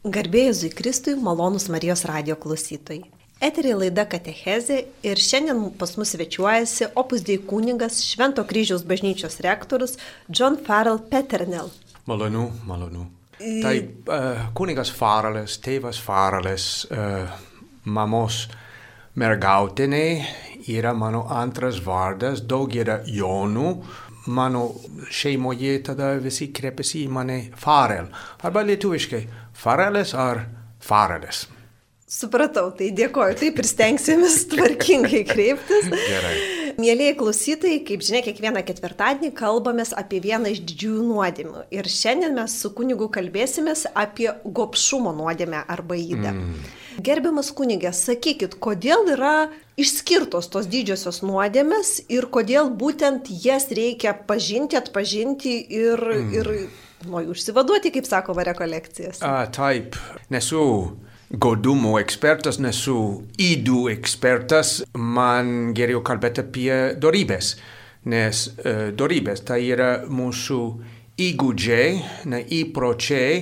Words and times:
Garbėjai 0.00 0.70
Kristui, 0.72 1.12
malonus 1.20 1.66
Marijos 1.68 2.06
radio 2.08 2.32
klausytojai. 2.40 3.02
Eterį 3.44 3.74
laida 3.82 4.06
Katechezė 4.08 4.78
ir 5.04 5.20
šiandien 5.20 5.60
pas 5.76 5.92
mus 6.00 6.14
svečiuojasi 6.14 6.88
opus 6.96 7.20
dėjų 7.26 7.42
kūningas 7.50 7.98
Švento 8.06 8.40
kryžiaus 8.48 8.86
bažnyčios 8.88 9.36
rektorius 9.44 9.98
John 10.32 10.56
Farrell 10.56 11.02
Peternel. 11.12 11.68
Malonu, 12.08 12.46
malonu. 12.64 13.04
Tai 13.36 13.74
uh, 13.76 14.46
kunigas 14.56 14.88
Farrellas, 14.88 15.58
tėvas 15.60 16.00
Farrellas, 16.00 16.86
uh, 16.88 17.28
mamos 17.84 18.46
mergautinė 19.20 20.06
yra 20.64 20.94
mano 20.96 21.26
antras 21.28 21.76
vardas, 21.84 22.40
daug 22.40 22.72
yra 22.72 23.02
Jonų, 23.04 23.74
mano 24.32 24.70
šeimoje 25.12 25.76
tada 25.90 26.14
visi 26.24 26.48
kreipiasi 26.56 27.04
į 27.04 27.12
mane 27.12 27.38
Farrell. 27.60 28.08
Arba 28.44 28.64
lietuviškai 28.64 29.24
Farelis 29.60 30.14
ar 30.16 30.46
Farelis? 30.80 31.44
Supratau, 32.10 32.70
tai 32.74 32.88
dėkoju, 32.96 33.34
taip 33.38 33.60
ir 33.60 33.66
stengsimės 33.68 34.40
tvarkingai 34.50 35.20
kreiptis. 35.28 35.90
Gerai. 35.92 36.32
Mėlyje 36.80 37.12
klausytojai, 37.20 37.82
kaip 37.84 38.00
žinia, 38.06 38.22
kiekvieną 38.24 38.62
ketvirtadienį 38.64 39.30
kalbamės 39.36 39.92
apie 40.00 40.22
vieną 40.24 40.54
iš 40.54 40.62
didžiųjų 40.64 41.04
nuodėmių. 41.10 41.66
Ir 41.76 41.90
šiandien 41.92 42.34
mes 42.40 42.56
su 42.56 42.72
kunigu 42.72 43.10
kalbėsimės 43.12 43.84
apie 43.92 44.30
gopšumo 44.42 45.12
nuodėmę 45.20 45.60
arba 45.68 46.00
įdą. 46.00 46.32
Mm. 46.32 46.68
Gerbiamas 47.04 47.52
kunigė, 47.52 47.92
sakykit, 47.94 48.56
kodėl 48.64 49.12
yra 49.12 49.50
išskirtos 49.80 50.48
tos 50.50 50.72
didžiosios 50.72 51.20
nuodėmės 51.20 51.98
ir 52.08 52.32
kodėl 52.32 52.72
būtent 52.80 53.28
jas 53.44 53.68
reikia 53.76 54.16
pažinti, 54.16 54.80
atpažinti 54.80 55.58
ir, 55.68 56.00
mm. 56.00 56.38
ir 56.40 56.54
jų 57.04 57.32
užsivaduoti, 57.34 57.92
kaip 57.94 58.08
sakoma 58.08 58.44
rekolekcijas. 58.44 59.22
A, 59.24 59.46
taip, 59.52 59.96
nesu 60.32 60.62
godumo 61.30 61.96
ekspertas, 62.00 62.58
nesu 62.60 63.22
įdų 63.40 63.84
ekspertas, 63.94 64.80
man 64.94 65.72
geriau 65.76 66.02
kalbėti 66.04 66.42
apie 66.42 66.72
dorybės, 67.00 67.54
nes 68.10 68.46
uh, 68.50 68.90
dorybės 68.96 69.44
tai 69.46 69.62
yra 69.70 69.90
mūsų 70.10 70.60
įgūdžiai, 71.20 71.90
ne, 72.32 72.42
įpročiai, 72.60 73.40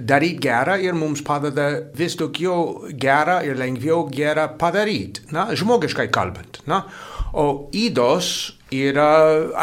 daryti 0.00 0.40
gerą 0.46 0.76
ir 0.80 0.96
mums 0.96 1.22
padeda 1.26 1.68
vis 1.96 2.16
daugiau 2.18 2.90
gerą 2.90 3.40
ir 3.46 3.58
lengviau 3.60 4.06
gerą 4.10 4.48
padaryti, 4.58 5.28
na, 5.34 5.50
žmogiškai 5.54 6.08
kalbant. 6.14 6.62
Na. 6.70 6.84
O 7.30 7.68
įdos 7.76 8.56
yra 8.74 9.10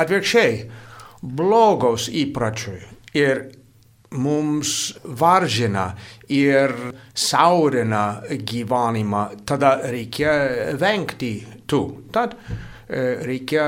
atvirkščiai, 0.03 0.61
blogos 1.23 2.07
įpročiai 2.13 2.96
ir 3.17 3.47
mums 4.11 4.93
varžina 5.03 5.91
ir 6.29 6.73
saurina 7.13 8.21
gyvenimą, 8.29 9.27
tada 9.45 9.77
reikia 9.91 10.31
vengti 10.79 11.33
tų. 11.67 11.83
Tad 12.15 12.37
e, 12.37 13.01
reikia 13.27 13.67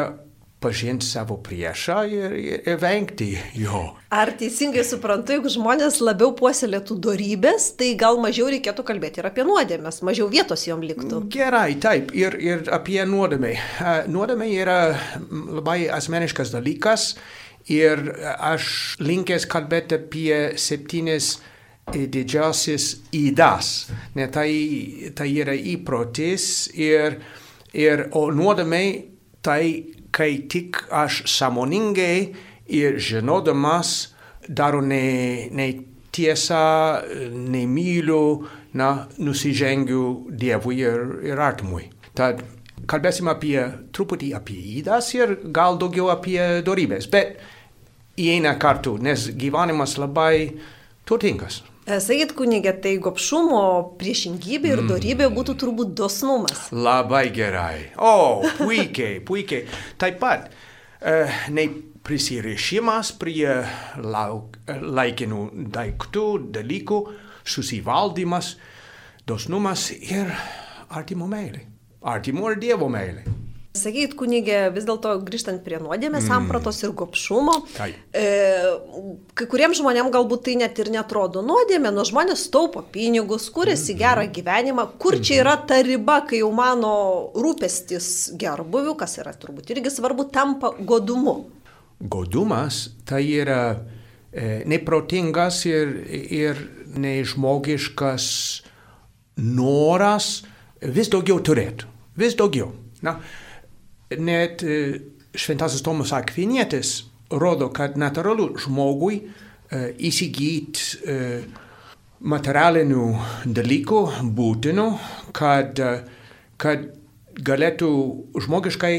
pažinti 0.60 1.08
savo 1.08 1.38
priešą 1.44 2.00
ir, 2.12 2.34
ir, 2.36 2.62
ir 2.68 2.80
vengti 2.82 3.30
jo. 3.56 3.84
Ar 4.12 4.32
teisingai 4.36 4.84
suprantu, 4.84 5.38
jeigu 5.38 5.52
žmonės 5.54 6.02
labiau 6.04 6.34
puoselėtų 6.36 6.98
darybės, 7.06 7.70
tai 7.80 7.94
gal 8.00 8.20
mažiau 8.20 8.50
reikėtų 8.52 8.84
kalbėti 8.88 9.22
ir 9.22 9.30
apie 9.30 9.46
nuodėmės, 9.48 10.02
mažiau 10.08 10.28
vietos 10.32 10.66
jom 10.68 10.84
liktų? 10.84 11.22
Gerai, 11.32 11.78
taip, 11.80 12.12
ir, 12.18 12.36
ir 12.44 12.66
apie 12.76 13.00
nuodėmę. 13.08 13.54
Nuodėmė 14.12 14.50
yra 14.58 14.80
labai 15.30 15.86
asmeniškas 15.96 16.52
dalykas 16.58 17.14
Ir 17.70 18.02
aš 18.42 18.98
linkęs 19.02 19.46
kalbėti 19.50 20.00
apie 20.00 20.38
septynis 20.58 21.36
didžiausias 21.90 23.00
įdas, 23.16 23.90
nes 24.18 24.30
tai, 24.34 24.52
tai 25.18 25.30
yra 25.42 25.54
įprotis 25.54 26.70
ir, 26.78 27.20
ir 27.74 28.08
o 28.18 28.28
nuodėmė 28.34 28.84
tai, 29.46 29.64
kai 30.14 30.32
tik 30.50 30.84
aš 30.90 31.24
sąmoningai 31.30 32.34
ir 32.70 32.98
žinodamas 33.02 34.14
daro 34.50 34.82
ne, 34.82 35.50
ne 35.54 35.70
tiesą, 36.14 37.02
nemyliu, 37.30 38.48
na, 38.74 39.08
nusižengiu 39.18 40.30
Dievui 40.30 40.82
ir, 40.82 41.06
ir 41.26 41.42
artimui. 41.42 41.90
Tad 42.18 42.42
kalbėsim 42.90 43.30
apie 43.32 43.58
truputį 43.94 44.34
apie 44.38 44.58
įdas 44.80 45.14
ir 45.18 45.38
gal 45.54 45.78
daugiau 45.82 46.10
apie 46.14 46.40
dorybės. 46.66 47.10
Bet 47.12 47.38
įeina 48.20 48.56
kartu, 48.60 48.98
nes 49.02 49.30
gyvenimas 49.40 49.98
labai 50.02 50.60
turtingas. 51.08 51.62
E, 51.90 51.98
Sakykit, 51.98 52.36
kunigė, 52.38 52.76
tai 52.84 52.98
gopšumo 53.02 53.62
priešingybė 53.98 54.74
ir 54.76 54.82
darybė 54.86 55.26
mm. 55.26 55.38
būtų 55.38 55.56
turbūt 55.64 55.96
dosnumas. 55.98 56.68
Labai 56.76 57.30
gerai. 57.34 57.90
O, 57.98 58.44
puikiai, 58.60 59.18
puikiai. 59.28 59.66
Taip 60.02 60.20
pat, 60.22 60.52
uh, 60.52 61.40
ne 61.56 61.66
prisirišimas 62.06 63.14
prie 63.22 63.50
lauk, 64.06 64.60
laikinų 64.68 65.42
daiktų, 65.74 66.28
dalykų, 66.60 67.02
susivaldymas, 67.50 68.54
dosnumas 69.30 69.90
ir 69.98 70.30
artimo 70.90 71.28
meilė. 71.30 71.66
Artimo 72.06 72.54
ir 72.54 72.62
Dievo 72.62 72.88
meilė. 72.92 73.26
Sakykit, 73.78 74.16
kunigė, 74.18 74.72
vis 74.74 74.86
dėlto 74.88 75.12
grįžtant 75.22 75.60
prie 75.62 75.78
nuodėmės 75.78 76.24
mm. 76.24 76.30
sampratos 76.32 76.80
ir 76.82 76.94
gopšumo, 76.98 77.54
tai. 77.76 77.92
e, 78.18 78.24
kai 79.38 79.46
kuriems 79.52 79.78
žmonėms 79.78 80.10
galbūt 80.16 80.48
tai 80.48 80.56
net 80.58 80.80
ir 80.82 80.88
netrodo 80.90 81.44
nuodėmė, 81.46 81.92
nors 81.94 82.10
žmonės 82.10 82.48
taupo 82.50 82.82
pinigus, 82.82 83.46
kuriasi 83.54 83.94
mm. 83.94 84.00
gerą 84.00 84.24
gyvenimą, 84.34 84.86
kur 84.98 85.20
čia 85.22 85.44
yra 85.44 85.54
ta 85.70 85.78
riba, 85.86 86.24
kai 86.26 86.40
jau 86.42 86.50
mano 86.50 86.94
rūpestis 87.38 88.08
gerbuviu, 88.42 88.96
kas 88.98 89.20
yra 89.22 89.36
turbūt 89.38 89.70
irgi 89.76 89.94
svarbu, 89.94 90.26
tampa 90.34 90.72
godumu. 90.80 91.36
Godumas 92.02 92.88
tai 93.06 93.22
yra 93.36 93.62
e, 94.34 94.64
neprotingas 94.66 95.60
ir, 95.70 95.94
ir 96.10 96.64
nežmogiškas 96.98 98.26
noras 99.38 100.40
vis 100.82 101.14
daugiau 101.14 101.38
turėti, 101.46 101.86
vis 102.18 102.34
daugiau. 102.40 102.72
Na, 103.06 103.20
net 104.18 104.64
e, 104.64 105.00
Šventasis 105.36 105.84
Tomas 105.86 106.14
Akvinietis 106.16 107.04
rodo, 107.30 107.70
kad 107.74 107.98
natūralu 108.00 108.56
žmogui 108.64 109.20
e, 109.22 109.92
įsigyti 110.10 111.04
e, 111.06 111.18
materialinių 112.20 113.06
dalykų 113.46 114.00
būtinų, 114.36 114.88
kad, 115.38 115.80
kad 116.60 116.90
galėtų 117.40 117.92
žmogiškai 118.44 118.96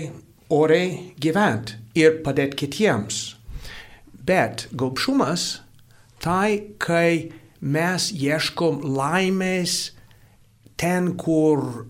oriai 0.54 1.12
gyventi 1.20 1.76
ir 2.00 2.22
padėti 2.24 2.62
kitiems. 2.62 3.20
Bet 4.24 4.68
gobšumas 4.72 5.60
tai, 6.22 6.76
kai 6.80 7.32
mes 7.60 8.08
ieškom 8.16 8.80
laimės 8.96 9.90
ten, 10.80 11.12
kur 11.20 11.84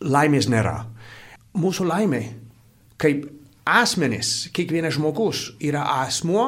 laimės 0.00 0.46
nėra. 0.50 0.84
Mūsų 1.58 1.88
laimė 1.88 2.22
kaip 3.00 3.24
asmenis, 3.66 4.50
kiekvienas 4.54 4.96
žmogus 4.98 5.46
yra 5.62 5.84
asmuo 6.02 6.46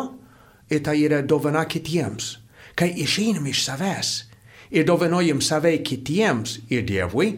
ir 0.70 0.82
tai 0.84 0.98
yra 1.04 1.22
dovana 1.22 1.64
kitiems. 1.68 2.36
Kai 2.76 2.90
išeinam 3.04 3.46
iš 3.50 3.64
savęs 3.66 4.12
ir 4.72 4.86
dovanojam 4.88 5.40
save 5.44 5.76
kitiems 5.84 6.58
ir 6.72 6.86
Dievui, 6.88 7.32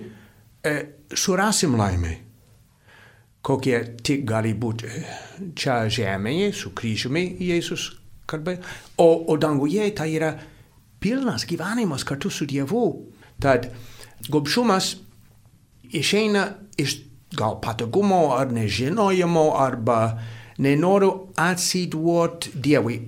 e, 0.62 0.74
surasim 1.14 1.74
laimę. 1.78 2.14
Kokie 3.44 3.80
tik 4.02 4.22
gali 4.24 4.54
būti 4.54 4.88
e, 4.88 5.02
čia 5.58 5.82
žemėje 5.90 6.52
su 6.54 6.72
kryžiumi 6.76 7.26
Jėzus 7.42 7.90
kalbėjo, 8.30 8.62
o, 9.02 9.08
o 9.28 9.36
danguje 9.36 9.90
tai 9.96 10.14
yra 10.14 10.30
pilnas 11.02 11.44
gyvenimas 11.44 12.06
kartu 12.06 12.30
su 12.30 12.46
Dievu. 12.48 12.86
Tad 13.42 13.66
gobšumas 14.30 14.94
išeina 15.92 16.46
iš 16.80 16.96
gal 17.36 17.60
patogumo 17.60 18.34
ar 18.36 18.52
nežinojimo 18.52 19.50
arba 19.58 20.18
nenoriu 20.58 21.28
atsiduoti 21.36 22.54
Dievui 22.54 22.98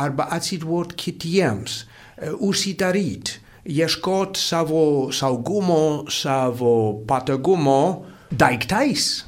arba 0.00 0.28
atsiduoti 0.36 0.96
kitiems, 0.96 1.84
e, 2.16 2.30
užsidaryti, 2.32 3.38
ieškoti 3.64 4.40
savo 4.40 5.12
saugumo, 5.12 6.06
savo 6.08 7.04
patogumo 7.06 8.06
daiktais 8.30 9.24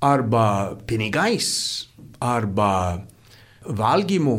arba 0.00 0.76
pinigais 0.86 1.88
arba 2.20 3.04
valgymu, 3.64 4.38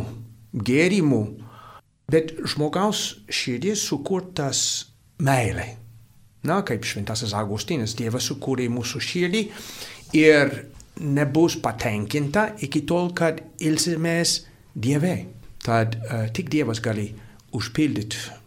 gėrimu. 0.53 1.23
Bet 2.09 2.33
žmogaus 2.49 3.19
širdis 3.29 3.83
sukurtas 3.85 4.61
meilė. 5.21 5.78
Na, 6.47 6.61
kaip 6.63 6.85
šventasis 6.87 7.33
Augustinas, 7.35 7.97
Dievas 7.99 8.29
sukūrė 8.29 8.69
mūsų 8.71 9.01
širdį 9.03 9.41
ir 10.15 10.53
nebus 10.99 11.57
patenkinta 11.59 12.53
iki 12.63 12.85
tol, 12.87 13.11
kad 13.15 13.41
ilsimės 13.59 14.45
Dieve. 14.75 15.17
Tad 15.63 15.97
uh, 15.99 16.29
tik 16.31 16.47
Dievas 16.51 16.79
gali 16.83 17.09
užpildyti. 17.55 18.39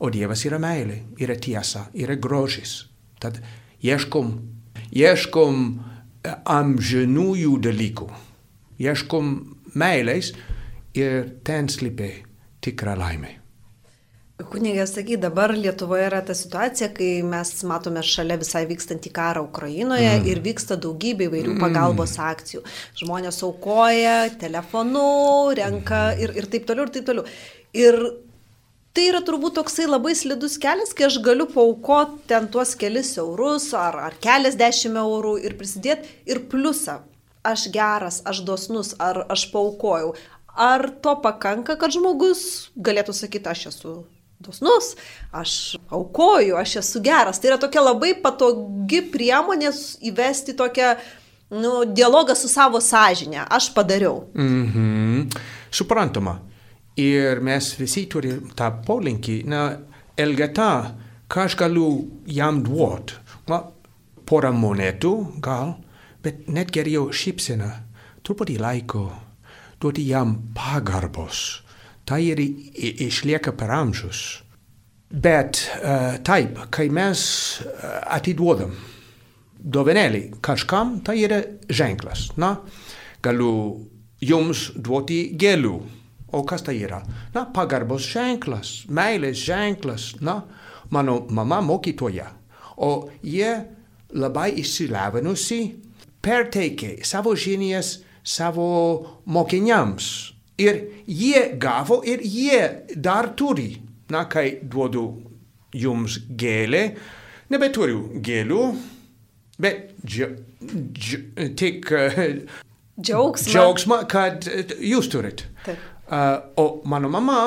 O 0.00 0.10
Dievas 0.12 0.44
yra 0.48 0.60
meilė, 0.60 1.02
yra 1.20 1.36
tiesa, 1.36 1.86
yra 1.96 2.16
grožis. 2.16 2.86
Tad 3.20 3.40
ieškom, 3.84 4.30
ieškom 4.96 5.58
e, 5.68 6.32
amžinųjų 6.48 7.58
dalykų, 7.66 8.08
ieškom 8.80 9.34
meilės 9.76 10.32
ir 10.96 11.28
ten 11.44 11.68
slypi 11.68 12.14
tikra 12.64 12.96
laimė. 12.96 13.39
Kunigas, 14.48 14.94
saky, 14.94 15.16
dabar 15.20 15.52
Lietuvoje 15.56 16.06
yra 16.06 16.20
ta 16.24 16.34
situacija, 16.36 16.88
kai 16.96 17.08
mes 17.26 17.50
matome 17.68 18.02
šalia 18.06 18.38
visai 18.40 18.62
vykstantį 18.68 19.10
karą 19.14 19.42
Ukrainoje 19.44 20.08
mm. 20.08 20.28
ir 20.30 20.40
vyksta 20.44 20.78
daugybė 20.80 21.26
įvairių 21.28 21.54
mm. 21.56 21.60
pagalbos 21.60 22.14
akcijų. 22.22 22.62
Žmonės 23.00 23.40
aukoja 23.46 24.16
telefonu, 24.40 25.02
renka 25.58 26.02
ir, 26.20 26.32
ir 26.38 26.48
taip 26.52 26.68
toliau, 26.68 26.86
ir 26.86 26.94
taip 26.94 27.08
toliau. 27.08 27.24
Ir 27.76 27.98
tai 28.96 29.08
yra 29.10 29.20
turbūt 29.26 29.58
toksai 29.58 29.88
labai 29.90 30.14
slidus 30.18 30.56
kelias, 30.62 30.94
kai 30.96 31.08
aš 31.10 31.18
galiu 31.24 31.48
paukoti 31.50 32.22
ten 32.30 32.48
tuos 32.52 32.76
kelis 32.78 33.12
eurus 33.20 33.70
ar, 33.76 33.98
ar 34.10 34.16
keliasdešimt 34.22 35.00
eurų 35.02 35.36
ir 35.44 35.58
prisidėti 35.60 36.14
ir 36.30 36.44
pliusą. 36.52 37.00
Aš 37.46 37.66
geras, 37.72 38.20
aš 38.28 38.44
dosnus, 38.44 38.94
ar 39.00 39.24
aš 39.32 39.48
paukojau. 39.52 40.14
Ar 40.60 40.90
to 41.02 41.14
pakanka, 41.24 41.76
kad 41.80 41.92
žmogus 41.94 42.70
galėtų 42.76 43.14
sakyti, 43.16 43.48
aš 43.48 43.68
esu 43.72 44.00
dosnus, 44.40 44.94
aš 45.32 45.76
aukoju, 45.88 46.56
aš 46.56 46.76
esu 46.80 47.00
geras. 47.04 47.40
Tai 47.40 47.52
yra 47.52 47.58
tokia 47.60 47.82
labai 47.84 48.14
patogi 48.22 49.02
priemonė 49.12 49.72
įvesti 50.10 50.56
tokią 50.56 50.94
nu, 51.60 51.72
dialogą 51.84 52.36
su 52.38 52.48
savo 52.48 52.80
sąžinė. 52.80 53.44
Aš 53.50 53.70
padariau. 53.76 54.24
Mhm. 54.34 55.28
Suprantama. 55.70 56.38
Ir 57.00 57.40
mes 57.40 57.70
visi 57.78 58.06
turime 58.10 58.50
tą 58.56 58.70
polinkį, 58.84 59.36
na, 59.48 59.60
elgeta, 60.18 60.72
ką 61.30 61.46
aš 61.46 61.56
galiu 61.56 61.90
jam 62.26 62.60
duoti. 62.64 63.16
Na, 63.48 63.62
porą 64.26 64.50
monetų 64.54 65.14
gal, 65.42 65.76
bet 66.22 66.48
net 66.48 66.72
geriau 66.74 67.08
šypsena, 67.14 67.70
truputį 68.26 68.58
laiko, 68.60 69.06
duoti 69.80 70.04
jam 70.10 70.36
pagarbos 70.54 71.62
tai 72.04 72.22
ir 72.32 72.40
išlieka 73.06 73.52
per 73.56 73.72
amžius. 73.74 74.42
Bet 75.10 75.64
uh, 75.80 76.20
taip, 76.22 76.58
kai 76.70 76.86
mes 76.92 77.20
atiduodam 78.06 78.74
dovanėlį 79.60 80.22
kažkam, 80.44 81.00
tai 81.04 81.18
yra 81.24 81.40
ženklas. 81.68 82.30
Na, 82.40 82.56
galiu 83.22 83.88
jums 84.22 84.70
duoti 84.76 85.30
gėlių. 85.38 85.74
O 86.30 86.44
kas 86.46 86.62
tai 86.62 86.76
yra? 86.78 87.00
Na, 87.34 87.42
pagarbos 87.50 88.06
ženklas, 88.06 88.84
meilės 88.86 89.40
ženklas. 89.42 90.12
Na, 90.22 90.44
mano 90.90 91.24
mama 91.30 91.60
mokytoja. 91.60 92.30
O 92.78 93.10
jie 93.22 93.50
labai 94.14 94.52
išsilavinusi 94.62 95.60
perteikė 96.22 97.00
savo 97.06 97.34
žinias 97.36 97.98
savo 98.22 98.70
mokiniams 99.26 100.06
Ir 100.60 100.80
jie 101.06 101.44
gavo 101.60 102.00
ir 102.04 102.22
jie 102.24 102.60
dar 102.96 103.32
turi. 103.36 103.72
Na, 104.10 104.24
kai 104.26 104.58
duodu 104.66 105.04
jums 105.76 106.16
gėlę, 106.34 106.82
nebeturiu 107.52 108.20
gėlių, 108.26 108.64
bet 109.62 109.92
dži, 110.02 110.26
dži, 110.96 111.20
tik 111.58 111.92
uh, 111.94 112.18
džiaugsmą. 112.98 113.52
džiaugsmą, 113.52 114.00
kad 114.10 114.48
uh, 114.50 114.74
jūs 114.82 115.10
turit. 115.12 115.44
Taip. 115.66 115.86
Uh, 116.10 116.42
o 116.58 116.64
mano 116.90 117.06
mama 117.12 117.38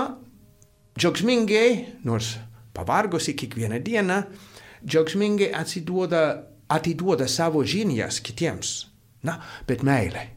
džiaugsmingai, 0.96 2.00
nors 2.08 2.38
pavargusi 2.74 3.36
kiekvieną 3.36 3.82
dieną, 3.84 4.22
džiaugsmingai 4.86 5.52
atsiduoda, 5.60 6.24
atiduoda 6.72 7.28
savo 7.28 7.64
žinias 7.68 8.22
kitiems. 8.24 8.74
Na, 9.24 9.38
bet 9.68 9.84
meilė. 9.88 10.30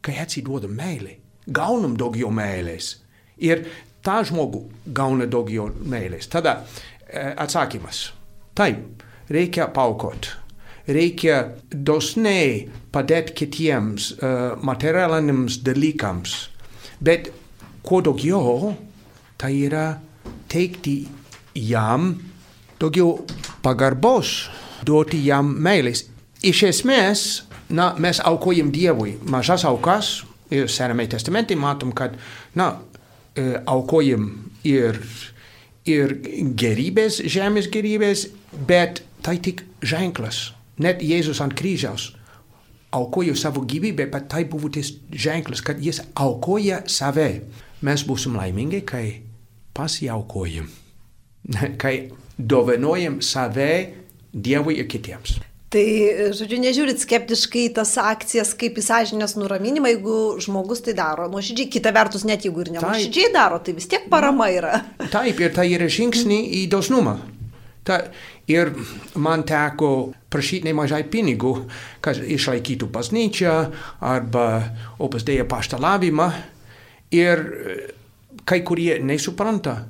Kai 0.00 0.16
atsiduoda 0.22 0.68
meilė, 0.72 1.18
gaunam 1.46 1.96
daugiau 1.98 2.30
meilės. 2.34 2.96
Ir 3.40 3.64
tą 4.04 4.20
žmogų 4.28 4.64
gauna 4.96 5.28
daugiau 5.30 5.70
meilės. 5.70 6.28
Tada 6.30 6.60
e, 7.06 7.32
atsakymas. 7.36 8.10
Taip, 8.56 9.02
reikia 9.30 9.68
paukoti. 9.72 10.36
Reikia 10.90 11.42
dosniai 11.70 12.64
padėti 12.90 13.34
kitiems 13.38 14.08
uh, 14.16 14.56
materialiniams 14.66 15.60
dalykams. 15.62 16.32
Bet 16.98 17.28
kuo 17.86 18.00
daugiau, 18.02 18.72
tai 19.38 19.52
yra 19.68 19.84
teikti 20.50 21.04
jam 21.54 22.16
daugiau 22.80 23.20
pagarbos, 23.62 24.48
duoti 24.82 25.20
jam 25.28 25.52
meilės. 25.62 26.08
Iš 26.42 26.64
esmės, 26.72 27.24
na, 27.68 27.92
mes 28.00 28.18
aukojam 28.26 28.72
Dievui 28.74 29.18
mažas 29.30 29.66
aukas, 29.68 30.24
ir 30.50 30.70
Sename 30.70 31.06
testamente 31.10 31.56
matom, 31.56 31.92
kad, 31.96 32.16
na, 32.54 32.72
e, 33.36 33.60
aukojim 33.66 34.30
ir, 34.66 35.00
ir 35.88 36.16
gerybės, 36.58 37.20
žemės 37.24 37.70
gerybės, 37.72 38.28
bet 38.66 39.02
tai 39.24 39.38
tik 39.42 39.64
ženklas. 39.82 40.50
Net 40.80 41.02
Jėzus 41.04 41.42
ant 41.44 41.54
kryžiaus 41.56 42.10
aukojo 42.90 43.36
savo 43.38 43.62
gyvybę, 43.62 44.08
bet 44.10 44.28
tai 44.28 44.44
buvo 44.44 44.68
tas 44.72 44.92
ženklas, 45.12 45.62
kad 45.62 45.78
jis 45.78 46.00
aukoja 46.14 46.82
save. 46.90 47.42
Mes 47.86 48.02
būsim 48.04 48.34
laimingi, 48.36 48.82
kai 48.84 49.22
pasiaukojam, 49.76 50.66
kai 51.82 52.10
dovanojam 52.36 53.20
save 53.22 54.00
Dievui 54.30 54.76
ir 54.78 54.86
kitiems. 54.86 55.40
Tai, 55.70 55.82
žodžiu, 56.34 56.56
nežiūrit 56.58 56.98
skeptiškai 56.98 57.68
tas 57.76 57.92
akcijas 58.02 58.56
kaip 58.58 58.80
į 58.80 58.82
sąžinės 58.82 59.36
nuraminimą, 59.38 59.92
jeigu 59.92 60.14
žmogus 60.42 60.82
tai 60.82 60.96
daro. 60.98 61.28
Nuoširdžiai, 61.30 61.68
kita 61.70 61.92
vertus, 61.94 62.24
net 62.26 62.42
jeigu 62.42 62.64
ir 62.64 62.72
nenuoširdžiai 62.74 63.30
daro, 63.36 63.60
tai 63.62 63.76
vis 63.76 63.86
tiek 63.86 64.08
parama 64.10 64.48
yra. 64.50 64.80
Taip, 65.12 65.38
ir 65.38 65.54
tai 65.54 65.68
yra 65.70 65.86
žingsnį 65.86 66.40
į 66.58 66.64
dosnumą. 66.72 67.14
Ta, 67.86 68.00
ir 68.50 68.72
man 69.14 69.44
teko 69.46 69.92
prašyti 70.30 70.66
nemažai 70.66 71.04
pinigų, 71.12 71.54
kad 72.02 72.18
išlaikytų 72.18 72.90
bažnyčią 72.90 73.54
arba 74.10 74.48
opus 74.98 75.22
dėja 75.28 75.46
paštalavimą. 75.46 76.28
Ir 77.14 77.46
kai 78.42 78.60
kurie 78.66 78.98
nesupranta, 79.06 79.84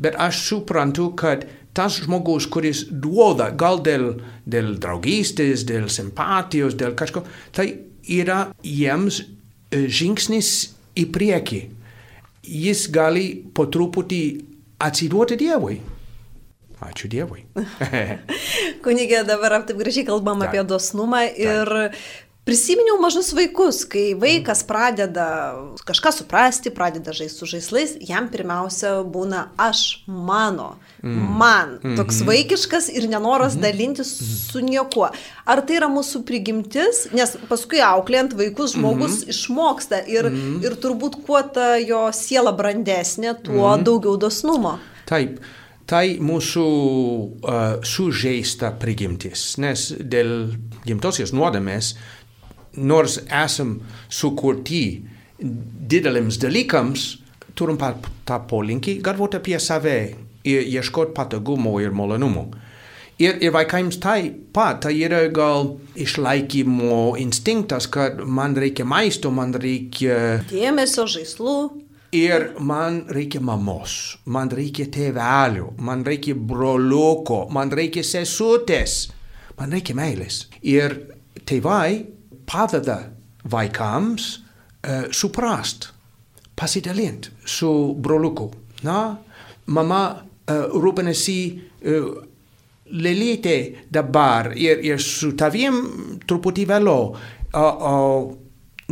bet 0.00 0.16
aš 0.16 0.40
suprantu, 0.48 1.10
kad 1.12 1.44
tas 1.76 1.98
žmogus, 2.00 2.48
kuris 2.48 2.86
duoda 2.90 3.50
gal 3.52 3.82
dėl, 3.84 4.14
dėl 4.48 4.76
draugystės, 4.80 5.66
dėl 5.68 5.90
simpatijos, 5.92 6.76
dėl 6.78 6.96
kažko, 6.96 7.24
tai 7.52 7.68
yra 8.08 8.46
jiems 8.64 9.20
e, 9.20 9.84
žingsnis 9.86 10.52
į 10.96 11.08
priekį. 11.12 11.60
Jis 12.46 12.86
gali 12.94 13.26
po 13.54 13.66
truputį 13.68 14.22
atsiduoti 14.86 15.36
Dievui. 15.40 15.80
Ačiū 16.86 17.08
Dievui. 17.10 17.42
Kunigė, 18.84 19.22
dabar 19.26 19.58
taip 19.66 19.80
gražiai 19.80 20.06
kalbam 20.08 20.42
Ta. 20.44 20.50
apie 20.50 20.62
dosnumą 20.68 21.24
ir. 21.32 21.72
Prisiminiau 22.46 23.00
mažus 23.02 23.32
vaikus, 23.34 23.80
kai 23.90 24.12
vaikas 24.14 24.60
pradeda 24.62 25.24
kažką 25.82 26.12
suprasti, 26.14 26.70
pradeda 26.70 27.10
žaisti 27.10 27.40
su 27.42 27.48
žaislais, 27.50 27.96
jam 28.06 28.28
pirmiausia 28.30 29.00
būna 29.02 29.48
aš, 29.58 29.80
mano, 30.06 30.76
mm. 31.02 31.24
man. 31.40 31.72
Mm. 31.80 31.96
Toks 31.98 32.20
vaikiškas 32.28 32.86
ir 32.94 33.08
nenoras 33.10 33.56
mm 33.56 33.58
-hmm. 33.58 33.62
dalintis 33.62 34.20
mm 34.20 34.26
-hmm. 34.26 34.52
su 34.52 34.60
niekuo. 34.60 35.10
Ar 35.44 35.66
tai 35.66 35.76
yra 35.80 35.90
mūsų 35.90 36.22
prigimtis, 36.22 37.08
nes 37.12 37.36
paskui 37.48 37.82
auklėjant 37.82 38.38
vaikus 38.38 38.78
žmogus 38.78 39.26
mm 39.26 39.28
išmoksta 39.28 40.06
ir, 40.06 40.30
mm 40.30 40.64
ir 40.64 40.72
turbūt 40.72 41.26
kuo 41.26 41.42
ta 41.42 41.76
jo 41.76 42.12
siela 42.12 42.52
brandesnė, 42.52 43.34
tuo 43.42 43.76
mm 43.76 43.84
daugiau 43.84 44.16
dosnumo. 44.16 44.78
Taip. 45.06 45.40
Tai 45.86 46.18
mūsų 46.18 46.66
uh, 46.66 47.82
sužeista 47.82 48.70
prigimtis, 48.70 49.58
nes 49.58 49.92
dėl 50.00 50.56
gimtosios 50.86 51.32
nuodėmės 51.32 51.94
nors 52.76 53.18
esam 53.26 53.78
sukurti 54.08 54.84
didelėms 55.38 56.38
dalykams, 56.40 57.08
turim 57.56 57.78
tą 57.80 58.38
polinkį 58.50 59.00
galvoti 59.04 59.40
apie 59.40 59.58
save 59.60 59.98
ir 60.46 60.68
ieškoti 60.76 61.14
patogumo 61.16 61.76
ir 61.82 61.94
malonumo. 61.96 62.50
Ir, 63.16 63.38
ir 63.40 63.52
vaikams 63.54 63.96
tai 63.96 64.28
pat, 64.52 64.82
tai 64.84 64.92
yra 65.00 65.22
gal 65.32 65.78
išlaikymo 65.96 67.16
instinktas, 67.16 67.86
kad 67.88 68.20
man 68.20 68.52
reikia 68.60 68.84
maisto, 68.84 69.30
man 69.32 69.54
reikia... 69.56 70.42
Dėmesio, 70.50 71.06
žaislų. 71.08 71.56
Ir 72.16 72.50
man 72.60 73.06
reikia 73.12 73.40
mamos, 73.44 74.18
man 74.28 74.52
reikia 74.52 74.86
tėvelių, 74.92 75.72
man 75.84 76.04
reikia 76.06 76.36
broliuko, 76.36 77.46
man 77.52 77.72
reikia 77.72 78.04
sesutės, 78.06 79.08
man 79.56 79.72
reikia 79.74 79.96
meilės. 79.96 80.44
Ir 80.60 80.94
tėvai 81.48 82.04
padeda 82.46 82.98
vaikams 83.50 84.28
uh, 84.38 85.06
suprast, 85.12 85.90
pasidalint 86.56 87.30
su 87.44 87.70
broliuku. 87.98 88.50
Na, 88.86 89.16
mama 89.66 90.02
uh, 90.14 90.66
rūpinasi 90.74 91.38
uh, 91.56 92.08
lelytė 92.86 93.56
dabar 93.90 94.52
ir, 94.54 94.82
ir 94.84 95.02
su 95.02 95.32
tavim 95.38 95.80
truputį 96.26 96.66
vėliau. 96.70 97.10
O, 97.56 97.66
o 97.66 97.94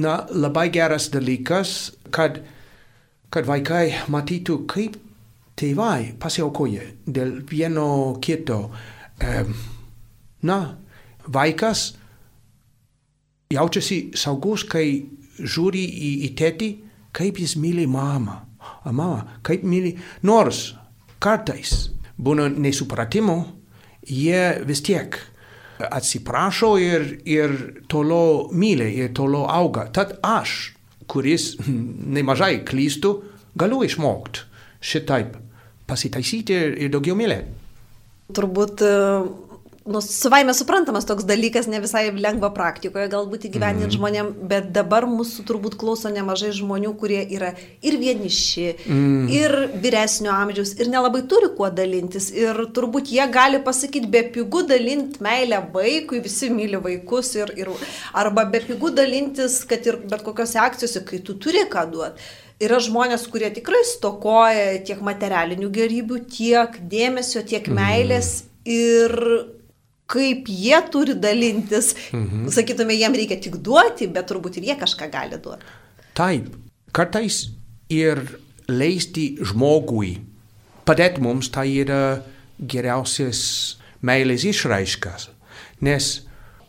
na, 0.01 0.19
labai 0.31 0.69
geras 0.75 1.11
dalykas, 1.13 1.95
kad, 2.15 2.41
kad 3.31 3.47
vaikai 3.47 4.07
matytų, 4.11 4.61
kaip 4.71 4.99
tėvai 5.59 6.15
pasiaukoja 6.21 6.89
dėl 7.07 7.37
vieno 7.51 8.17
kito. 8.23 8.67
Um, 9.23 9.53
na, 10.43 10.59
vaikas 11.31 11.93
jaučiasi 13.53 13.99
saugus, 14.19 14.65
kai 14.69 14.87
žiūri 15.39 15.83
į, 15.83 16.11
į 16.29 16.33
tėtį, 16.39 16.71
kaip 17.15 17.39
jis 17.43 17.57
myli 17.61 17.87
mamą. 17.91 18.41
A 18.85 18.93
mama, 18.93 19.41
kaip 19.45 19.65
myli. 19.69 19.93
Nors 20.25 20.71
kartais 21.21 21.91
būna 22.17 22.49
nesupratimo, 22.49 23.37
jie 24.09 24.65
vis 24.65 24.81
tiek 24.85 25.19
atsiprašo 25.85 26.75
ir, 26.81 27.07
ir 27.29 27.55
toliau 27.91 28.49
myli, 28.53 28.89
ir 29.03 29.13
toliau 29.17 29.49
auga. 29.51 29.89
Tad 29.93 30.19
aš, 30.25 30.75
kuris 31.11 31.55
nemažai 32.17 32.63
klystu, 32.67 33.17
galiu 33.59 33.83
išmokti 33.85 34.51
šitaip 34.85 35.37
pasitaisyti 35.89 36.57
ir, 36.57 36.77
ir 36.87 36.93
daugiau 36.93 37.17
mylėti. 37.17 37.61
Turbūt 38.35 38.81
nu, 39.87 40.01
savaime 40.01 40.55
suprantamas 40.57 41.05
toks 41.05 41.27
dalykas, 41.29 41.67
ne 41.69 41.79
visai 41.83 42.07
lengva 42.17 42.49
praktikoje 42.57 43.05
galbūt 43.13 43.43
įgyveninti 43.51 43.85
mm. 43.91 43.95
žmonėm, 43.99 44.29
bet 44.49 44.71
dabar 44.73 45.05
mūsų 45.09 45.45
turbūt 45.49 45.77
klauso 45.81 46.09
nemažai 46.13 46.55
žmonių, 46.57 46.95
kurie 47.01 47.21
yra 47.37 47.51
ir 47.85 47.99
vieniši, 48.01 48.65
mm. 48.87 49.27
ir 49.35 49.57
vyresnio 49.83 50.33
amžiaus, 50.33 50.73
ir 50.81 50.89
nelabai 50.93 51.21
turi 51.29 51.51
kuo 51.59 51.69
dalintis. 51.69 52.31
Ir 52.33 52.63
turbūt 52.77 53.13
jie 53.13 53.27
gali 53.33 53.61
pasakyti, 53.67 54.09
be 54.15 54.23
pigų 54.35 54.63
dalinti 54.71 55.21
meilę 55.25 55.61
vaikui, 55.75 56.23
visi 56.25 56.49
myli 56.53 56.81
vaikus, 56.81 57.35
ir, 57.37 57.53
ir, 57.61 57.73
arba 58.17 58.47
be 58.49 58.63
pigų 58.65 58.95
dalintis, 58.97 59.59
kad 59.69 59.85
ir 59.91 60.01
bet 60.09 60.25
kokiose 60.25 60.63
akcijose, 60.65 61.05
kai 61.05 61.21
tu 61.27 61.37
turi 61.37 61.67
ką 61.69 61.85
duoti. 61.93 62.33
Yra 62.65 62.79
žmonės, 62.81 63.27
kurie 63.29 63.51
tikrai 63.53 63.83
stokoja 63.85 64.79
tiek 64.87 65.03
materialinių 65.05 65.69
gerybių, 65.75 66.23
tiek 66.33 66.81
dėmesio, 66.89 67.43
tiek 67.45 67.69
meilės. 67.69 68.39
Mm. 68.47 68.51
Ir 68.65 69.13
kaip 70.15 70.49
jie 70.51 70.79
turi 70.95 71.17
dalintis. 71.19 71.93
Mhm. 72.13 72.49
Sakytume, 72.55 72.95
jiem 72.97 73.17
reikia 73.19 73.41
tik 73.43 73.59
duoti, 73.65 74.09
bet 74.13 74.31
turbūt 74.31 74.61
ir 74.61 74.71
jie 74.71 74.79
kažką 74.81 75.11
gali 75.13 75.41
duoti. 75.43 75.75
Taip, 76.15 76.53
kartais 76.95 77.49
ir 77.93 78.23
leisti 78.71 79.35
žmogui 79.45 80.17
padėti 80.87 81.23
mums, 81.25 81.51
tai 81.53 81.67
yra 81.83 82.23
geriausias 82.61 83.41
meilės 84.05 84.45
išraiškas, 84.47 85.29
nes 85.85 86.11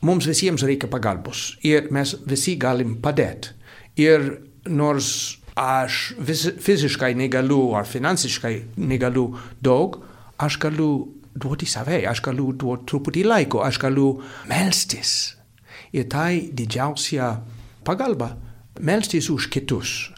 mums 0.06 0.28
visiems 0.28 0.64
reikia 0.66 0.90
pagalbos 0.92 1.54
ir 1.66 1.92
mes 1.94 2.16
visi 2.28 2.56
galim 2.60 2.98
padėti. 3.04 3.54
Ir 4.02 4.26
nors 4.68 5.38
aš 5.56 6.16
vis, 6.20 6.48
fiziškai 6.60 7.14
negaliu 7.16 7.76
ar 7.80 7.88
finansiškai 7.88 8.56
negaliu 8.76 9.30
daug, 9.64 10.02
aš 10.42 10.58
galiu 10.60 10.90
duoti 11.36 11.68
save, 11.68 12.02
aš 12.08 12.22
galiu 12.26 12.54
duoti 12.54 12.88
truputį 12.90 13.26
laiko, 13.28 13.62
aš 13.66 13.80
galiu 13.82 14.22
melstis. 14.50 15.36
Ir 15.94 16.08
tai 16.12 16.50
didžiausia 16.52 17.42
pagalba- 17.84 18.36
melstis 18.88 19.30
už 19.30 19.50
kitus. 19.50 20.12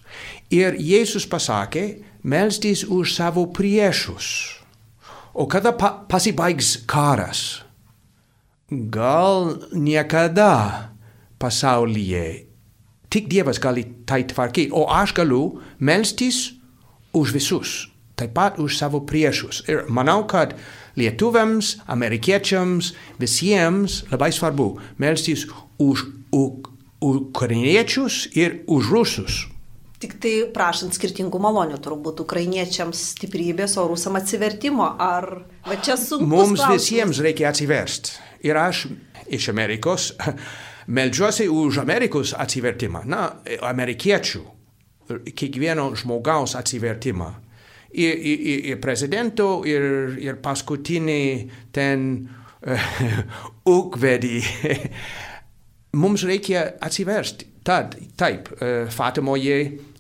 Ir 0.50 0.74
Jėzus 0.74 1.28
pasakė, 1.28 2.04
melstis 2.24 2.84
už 2.84 3.14
savo 3.14 3.48
priešus. 3.48 4.58
O 5.34 5.46
kada 5.46 5.72
pa 5.72 6.06
pasibaigs 6.08 6.86
karas? 6.88 7.62
Gal 8.72 9.60
niekada 9.74 10.90
pasaulyje 11.40 12.48
tik 13.10 13.28
Dievas 13.30 13.60
gali 13.60 13.84
tai 14.06 14.24
tvarkyti, 14.28 14.72
o 14.72 14.88
aš 14.92 15.14
galiu 15.16 15.60
melstis 15.80 16.54
už 17.16 17.34
visus, 17.34 17.88
taip 18.20 18.36
pat 18.36 18.60
už 18.60 18.78
savo 18.78 19.02
priešus. 19.08 19.64
Ir 19.68 19.88
manau, 19.90 20.26
kad 20.28 20.58
lietuviams, 20.98 21.78
amerikiečiams, 21.88 22.94
visiems 23.22 24.04
labai 24.12 24.32
svarbu 24.34 24.72
melstis 24.98 25.46
už 25.78 26.08
ukrainiečius 27.02 28.28
ir 28.34 28.64
už 28.68 28.90
rusus. 28.90 29.46
Tik 29.98 30.20
tai 30.22 30.34
prašant 30.54 30.94
skirtingų 30.94 31.40
malonių, 31.42 31.80
turbūt 31.82 32.22
ukrainiečiams 32.22 33.00
stiprybės, 33.16 33.80
o 33.82 33.88
rusam 33.90 34.20
atsivertimo. 34.20 34.92
Ar 35.02 35.42
va 35.66 35.78
čia 35.82 35.96
sunku? 35.98 36.28
Mums 36.30 36.60
klausimas? 36.62 36.84
visiems 36.84 37.22
reikia 37.26 37.50
atsiversti. 37.50 38.14
Ir 38.46 38.60
aš 38.62 38.86
iš 39.34 39.50
Amerikos 39.50 40.12
meldžiuosi 40.98 41.50
už 41.50 41.82
Amerikos 41.82 42.36
atsivertimą. 42.38 43.02
Na, 43.10 43.24
amerikiečių, 43.72 44.44
kiekvieno 45.34 45.90
žmogaus 45.98 46.54
atsivertimą 46.60 47.34
ir, 47.98 48.18
ir, 48.22 48.66
ir 48.72 48.82
prezidento 48.82 49.62
ir, 49.68 50.18
ir 50.22 50.40
paskutinį 50.44 51.24
ten 51.76 52.08
ūkvedį. 53.78 54.38
Mums 56.02 56.26
reikia 56.28 56.66
atsiversti. 56.84 57.54
Tad, 57.68 57.98
taip, 58.16 58.52
uh, 58.56 58.88
Fatimoje 58.94 59.58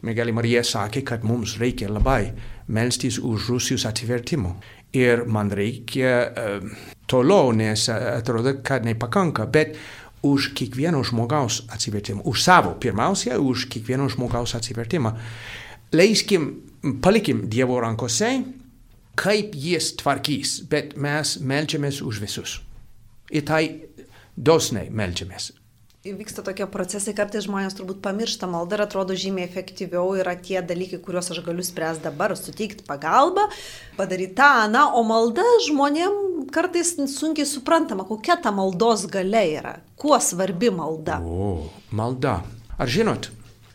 Mergelė 0.07 0.31
Marija 0.35 0.61
sakė, 0.63 1.01
kad 1.03 1.25
mums 1.27 1.57
reikia 1.59 1.89
labai 1.91 2.29
melstis 2.71 3.17
už 3.19 3.49
Rusijos 3.51 3.83
atsivertimą. 3.89 4.53
Ir 4.95 5.25
man 5.27 5.49
reikia 5.51 6.13
uh, 6.29 6.69
toliau, 7.11 7.51
nes 7.51 7.89
atrodo, 7.91 8.53
kad 8.63 8.87
nepakanka, 8.87 9.49
bet 9.51 9.75
už 10.23 10.53
kiekvieno 10.55 11.01
žmogaus 11.03 11.65
atsivertimą, 11.73 12.23
už 12.23 12.45
savo, 12.45 12.77
pirmiausia, 12.79 13.35
už 13.39 13.67
kiekvieno 13.73 14.07
žmogaus 14.11 14.55
atsivertimą. 14.55 15.11
Leiskim 15.91 16.66
palikim 17.03 17.45
Dievo 17.51 17.79
rankose, 17.83 18.31
kaip 19.17 19.55
jis 19.57 19.93
tvarkys, 19.99 20.57
bet 20.69 20.95
mes 20.99 21.37
melčiamės 21.41 22.01
už 22.05 22.21
visus. 22.23 22.59
Ir 23.33 23.45
tai 23.47 23.63
dosniai 24.37 24.91
melčiamės. 24.93 25.51
Vyksta 26.07 26.39
tokie 26.45 26.63
procesai, 26.71 27.11
kartais 27.17 27.43
žmonės 27.43 27.73
turbūt 27.75 27.97
pamiršta 28.05 28.47
maldą 28.47 28.77
ir 28.77 28.83
atrodo 28.85 29.15
žymiai 29.17 29.43
efektyviau 29.43 30.13
yra 30.15 30.37
tie 30.39 30.61
dalykai, 30.63 31.01
kuriuos 31.03 31.33
aš 31.33 31.41
galiu 31.43 31.65
spręsti 31.65 32.05
dabar, 32.05 32.31
suteikti 32.37 32.85
pagalbą, 32.87 33.49
padaryti 33.97 34.37
tą, 34.37 34.69
na, 34.71 34.85
o 34.95 35.01
malda 35.03 35.43
žmonėm 35.65 36.47
kartais 36.55 36.93
sunkiai 37.11 37.49
suprantama, 37.49 38.05
kokia 38.07 38.37
ta 38.39 38.53
maldos 38.55 39.03
gale 39.11 39.43
yra, 39.57 39.73
kuo 39.99 40.15
svarbi 40.23 40.71
malda. 40.71 41.19
O, 41.25 41.67
malda. 41.91 42.37
Ar 42.77 42.87
žinot, 42.87 43.31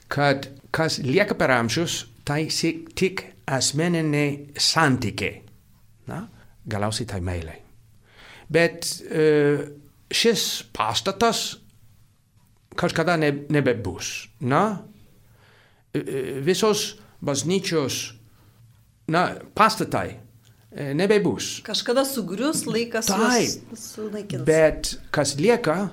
kad 0.08 0.48
kas 0.72 1.02
lieka 1.04 1.36
per 1.36 1.52
amžius, 1.52 2.06
tai 2.24 2.46
tik 2.94 3.24
asmeniniai 3.46 4.52
santykiai. 4.58 5.42
Na, 6.10 6.24
galiausiai 6.68 7.08
tai 7.10 7.20
meilė. 7.24 7.58
Bet 8.52 8.88
uh, 9.06 9.62
šis 10.12 10.46
pastatas 10.74 11.44
kažkada 12.78 13.16
ne, 13.20 13.30
nebebus. 13.52 14.28
Na, 14.40 14.82
visos 15.92 16.96
bažnyčios 17.20 17.98
na, 19.12 19.26
pastatai 19.54 20.16
nebebus. 20.96 21.58
Kažkada 21.66 22.04
sugrius 22.08 22.64
laikas 22.66 23.10
Taip, 23.10 23.76
sunaikins. 23.76 24.46
Bet 24.48 24.94
kas 25.12 25.36
lieka, 25.36 25.90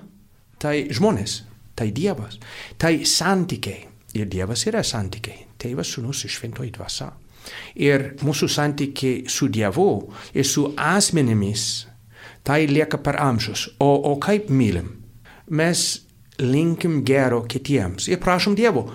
tai 0.60 0.88
žmonės, 0.96 1.42
tai 1.76 1.92
Dievas, 1.96 2.40
tai 2.80 3.02
santykiai. 3.04 3.86
Ir 4.18 4.26
Dievas 4.32 4.64
yra 4.66 4.82
santykiai 4.82 5.49
tėvas, 5.60 5.94
sunus 5.96 6.24
ir 6.26 6.34
šventoji 6.34 6.74
dvasia. 6.78 7.12
Ir 7.80 8.14
mūsų 8.24 8.50
santykiai 8.52 9.24
su 9.32 9.48
Dievu 9.52 9.90
ir 10.34 10.46
su 10.46 10.68
asmenimis, 10.78 11.66
tai 12.44 12.66
lieka 12.70 13.00
per 13.04 13.20
amžius. 13.22 13.68
O, 13.80 13.90
o 14.12 14.16
kaip 14.22 14.50
mylim? 14.50 14.92
Mes 15.50 15.86
linkim 16.40 17.02
gero 17.06 17.44
kitiems 17.50 18.08
ir 18.12 18.22
prašom 18.22 18.56
Dievo, 18.56 18.86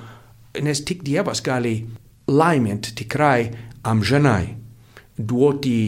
nes 0.63 0.85
tik 0.87 1.03
Dievas 1.05 1.43
gali 1.45 1.77
laiminti 2.31 2.95
tikrai 2.97 3.51
amžinai, 3.85 4.55
duoti 5.19 5.79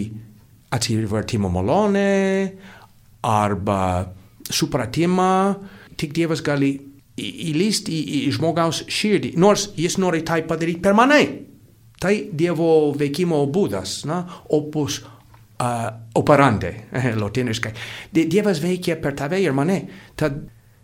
atsivertimo 0.71 1.49
malonę 1.49 2.53
arba 3.23 4.13
supratimą, 4.51 5.55
tik 5.97 6.13
Dievas 6.13 6.43
gali 6.45 6.77
įlysti 7.17 7.93
į, 7.93 8.23
į 8.29 8.33
žmogaus 8.37 8.83
širdį, 8.93 9.35
nors 9.41 9.71
jis 9.79 9.99
nori 10.03 10.23
tai 10.27 10.43
padaryti 10.49 10.83
per 10.85 10.97
mane. 10.97 11.21
Tai 12.01 12.13
Dievo 12.37 12.93
veikimo 12.93 13.39
būdas, 13.49 14.03
na, 14.09 14.19
opus 14.53 14.99
uh, 15.01 15.89
operandi, 16.19 16.73
lotiniškai. 17.23 17.73
Dievas 18.13 18.61
veikia 18.61 18.99
per 19.01 19.17
tave 19.17 19.41
ir 19.41 19.57
mane, 19.57 19.81
tad 20.17 20.43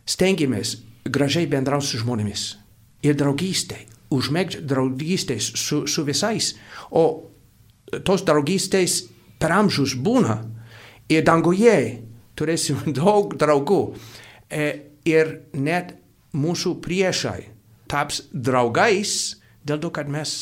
stengiamės 0.09 0.79
gražiai 1.05 1.49
bendrauti 1.51 1.91
su 1.91 2.01
žmonėmis 2.01 2.47
ir 3.05 3.19
draugystė, 3.19 3.83
užmėgti 4.15 4.63
draugystės 4.69 5.51
su, 5.59 5.83
su 5.91 6.05
visais. 6.07 6.55
O 6.91 7.05
tos 8.07 8.25
draugystės 8.25 9.03
per 9.43 9.53
amžius 9.59 9.97
būna 9.99 10.39
ir 11.13 11.25
danguje 11.27 11.77
turėsim 12.39 12.81
daug 12.99 13.37
draugų. 13.39 13.83
E, 14.53 14.69
ir 15.09 15.33
net 15.53 15.97
mūsų 16.37 16.77
priešai 16.85 17.53
taps 17.91 18.23
draugais 18.33 19.37
dėl 19.69 19.81
to, 19.83 19.93
kad 19.95 20.09
mes 20.11 20.33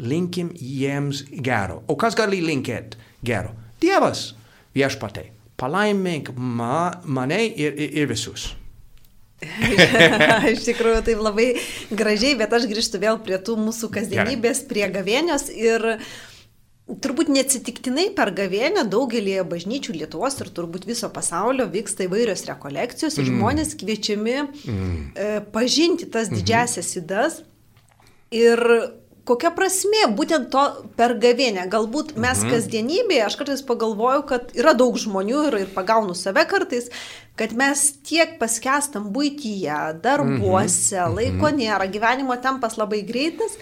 linkim 0.00 0.50
jiems 0.54 1.24
gero. 1.30 1.82
O 1.88 1.96
kas 2.00 2.16
gali 2.16 2.42
linkėti 2.44 3.00
gero? 3.24 3.54
Dievas 3.80 4.30
viešpatai. 4.76 5.30
Palaimink 5.56 6.34
ma, 6.36 7.00
mane 7.04 7.40
ir, 7.48 7.76
ir, 7.76 7.92
ir 8.02 8.08
visus. 8.10 8.50
Iš 10.52 10.64
tikrųjų, 10.64 11.00
tai 11.04 11.14
labai 11.16 11.46
gražiai, 11.92 12.36
bet 12.40 12.52
aš 12.56 12.64
grįžtu 12.70 13.00
vėl 13.00 13.20
prie 13.24 13.36
tų 13.40 13.58
mūsų 13.60 13.90
kasdienybės, 13.92 14.62
prie 14.68 14.86
gavėnios 14.92 15.48
ir 15.52 15.84
turbūt 16.86 17.30
neatsitiktinai 17.34 18.10
per 18.14 18.30
gavėnę 18.36 18.84
daugelį 18.90 19.40
bažnyčių 19.50 19.96
Lietuvos 19.96 20.38
ir 20.42 20.52
turbūt 20.54 20.86
viso 20.86 21.10
pasaulio 21.10 21.66
vyksta 21.70 22.06
įvairios 22.06 22.46
rekolekcijos 22.46 23.18
ir 23.18 23.24
mm. 23.24 23.32
žmonės 23.32 23.74
kviečiami 23.80 24.36
mm. 24.44 24.92
e, 25.18 25.26
pažinti 25.54 26.06
tas 26.06 26.30
mhm. 26.30 26.38
didžiasias 26.38 26.92
įdas. 27.02 27.40
Ir 28.34 28.60
kokia 29.26 29.50
prasme 29.54 30.04
būtent 30.14 30.48
to 30.54 30.62
per 30.98 31.16
gavėnę? 31.22 31.66
Galbūt 31.72 32.14
mes 32.14 32.42
mhm. 32.44 32.52
kasdienybėje, 32.54 33.24
aš 33.26 33.38
kartais 33.40 33.64
pagalvoju, 33.66 34.22
kad 34.30 34.54
yra 34.58 34.74
daug 34.78 34.98
žmonių 35.00 35.42
ir, 35.48 35.58
ir 35.64 35.72
pagaunu 35.74 36.14
save 36.18 36.46
kartais, 36.50 36.86
kad 37.38 37.54
mes 37.58 37.82
tiek 38.06 38.38
paskestam 38.38 39.10
būtyje, 39.14 39.80
darbuose, 40.06 41.00
mhm. 41.02 41.18
laiko 41.18 41.50
mhm. 41.50 41.58
nėra, 41.64 41.90
gyvenimo 41.90 42.38
tempas 42.42 42.78
labai 42.78 43.02
greitas. 43.08 43.58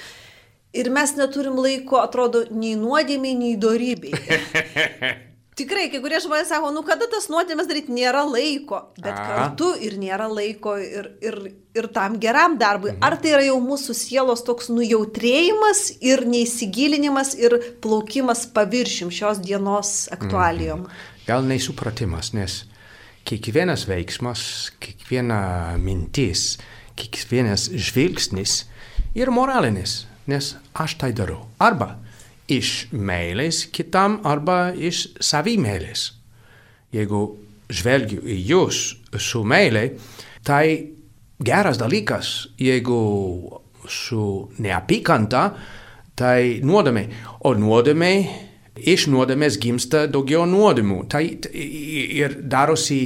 Ir 0.75 0.91
mes 0.91 1.15
neturim 1.19 1.59
laiko, 1.63 2.01
atrodo, 2.03 2.45
nei 2.51 2.75
nuodėmiai, 2.79 3.37
nei 3.39 3.55
dorybei. 3.61 4.15
Tikrai, 5.55 5.85
kai 5.87 6.01
kurie 6.03 6.19
žmonės 6.19 6.49
sako, 6.51 6.73
nu 6.75 6.81
kada 6.83 7.07
tas 7.07 7.29
nuodėmės 7.31 7.69
daryti, 7.71 7.93
nėra 7.95 8.25
laiko, 8.27 8.81
bet 8.99 9.13
A. 9.15 9.23
kartu 9.29 9.69
ir 9.87 9.95
nėra 10.03 10.27
laiko 10.27 10.73
ir, 10.83 11.13
ir, 11.23 11.37
ir 11.79 11.87
tam 11.95 12.17
geram 12.19 12.57
darbui. 12.59 12.91
Mhm. 12.91 13.05
Ar 13.07 13.15
tai 13.23 13.37
yra 13.37 13.45
jau 13.47 13.61
mūsų 13.63 13.95
sielos 13.95 14.43
toks 14.43 14.67
nujautrėjimas 14.75 15.85
ir 16.03 16.25
neįsigilinimas 16.27 17.37
ir 17.39 17.55
plaukimas 17.85 18.49
paviršim 18.51 19.15
šios 19.15 19.39
dienos 19.45 20.09
aktualijom? 20.15 20.89
Mhm. 20.89 21.05
Gal 21.29 21.47
nesupratimas, 21.47 22.33
nes 22.35 22.65
kiekvienas 23.25 23.87
veiksmas, 23.87 24.73
kiekviena 24.83 25.39
mintis, 25.79 26.57
kiekvienas 26.99 27.69
žvilgsnis 27.71 28.65
yra 29.15 29.31
moralinis, 29.31 30.03
nes 30.31 30.55
aš 30.75 30.97
tai 31.01 31.13
darau. 31.17 31.45
Arba 31.59 31.95
iš 32.51 32.89
meilės 32.93 33.65
kitam 33.73 34.19
arba 34.25 34.75
iš 34.77 35.09
savimėlės. 35.23 36.13
Jeigu 36.95 37.23
žvelgiu 37.73 38.23
į 38.23 38.39
jūs 38.51 38.81
su 39.19 39.43
meilė, 39.45 39.95
tai 40.45 40.95
geras 41.45 41.81
dalykas, 41.81 42.51
jeigu 42.61 43.61
su 43.89 44.51
neapykanta, 44.63 45.45
tai 46.15 46.61
nuodėmė. 46.65 47.05
O 47.45 47.55
nuodėmė, 47.59 48.13
iš 48.79 49.09
nuodėmės 49.13 49.59
gimsta 49.61 50.05
daugiau 50.07 50.45
nuodėmų. 50.49 51.05
Tai 51.11 51.25
ir 51.25 52.39
darosi 52.41 53.01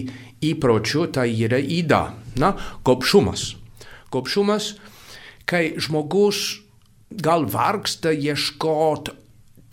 įpročių, 0.44 1.08
tai 1.14 1.30
yra 1.32 1.58
įda. 1.58 2.02
Na, 2.38 2.52
gobšumas. 2.86 3.54
Gobšumas, 4.12 4.74
kai 5.48 5.72
žmogus 5.80 6.67
gal 7.10 7.46
vargsta 7.48 8.12
ieškoti 8.12 9.14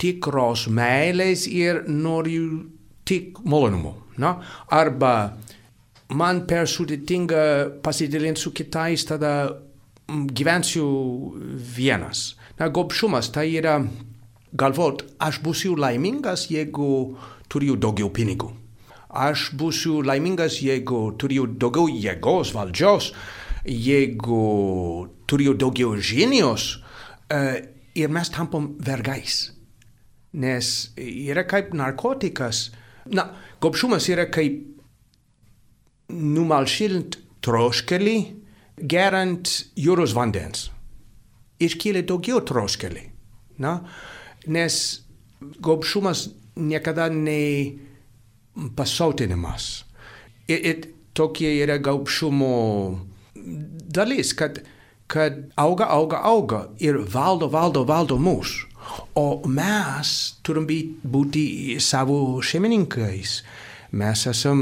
tikros 0.00 0.66
meilės 0.68 1.46
ir 1.48 1.84
noriu 1.88 2.66
tik 3.06 3.40
malonumo. 3.44 3.94
Na? 4.20 4.36
Arba 4.72 5.36
man 6.16 6.44
per 6.48 6.68
sudėtinga 6.68 7.80
pasidalinti 7.84 8.40
su 8.40 8.52
kitais, 8.56 9.04
tada 9.08 9.32
mm, 10.08 10.26
gyvensiu 10.32 10.86
vienas. 11.76 12.34
Na, 12.58 12.68
gobšumas 12.72 13.30
tai 13.34 13.50
yra 13.58 13.78
galvot, 14.56 15.04
aš 15.20 15.40
būsiu 15.44 15.76
laimingas, 15.76 16.46
jeigu 16.52 17.16
turiu 17.52 17.76
daugiau 17.76 18.08
pinigų. 18.12 18.52
Aš 19.16 19.50
būsiu 19.56 20.02
laimingas, 20.04 20.60
jeigu 20.64 21.10
turiu 21.20 21.46
daugiau 21.46 21.88
jėgos, 21.88 22.52
valdžios, 22.56 23.12
jeigu 23.64 25.08
turiu 25.28 25.56
daugiau 25.56 25.96
žinios 25.96 26.85
ir 27.30 28.12
mes 28.12 28.30
tampam 28.30 28.74
vergais 28.78 29.56
nes 30.36 30.70
yra 30.96 31.44
kaip 31.48 31.72
narkotikas. 31.74 32.70
Na, 33.12 33.30
gobšumas 33.62 34.08
yra 34.12 34.26
kaip 34.32 34.64
numalšint 36.12 37.18
troškelį, 37.46 38.16
gerant 38.76 39.52
jūros 39.80 40.14
vandens. 40.16 40.68
Iškyla 41.62 42.04
daugiau 42.06 42.42
troškelį. 42.44 43.06
Na? 43.64 43.78
Nes 44.52 44.76
gobšumas 45.40 46.28
niekada 46.56 47.08
ne 47.12 47.40
pasautinimas. 48.76 49.86
Ir, 50.46 50.60
ir 50.60 50.84
tokie 51.16 51.54
yra 51.62 51.78
gobšumo 51.82 52.52
dalis, 53.96 54.34
kad, 54.36 54.60
kad 55.06 55.38
auga, 55.56 55.86
auga, 55.90 56.20
auga 56.22 56.62
ir 56.82 56.98
valdo, 56.98 57.48
valdo, 57.48 57.84
valdo 57.86 58.18
mūsų. 58.18 58.72
O 59.18 59.42
mes 59.50 60.10
turim 60.46 60.66
būti 60.66 61.78
savo 61.82 62.40
šeimininkais. 62.42 63.40
Mes 63.96 64.26
esam, 64.30 64.60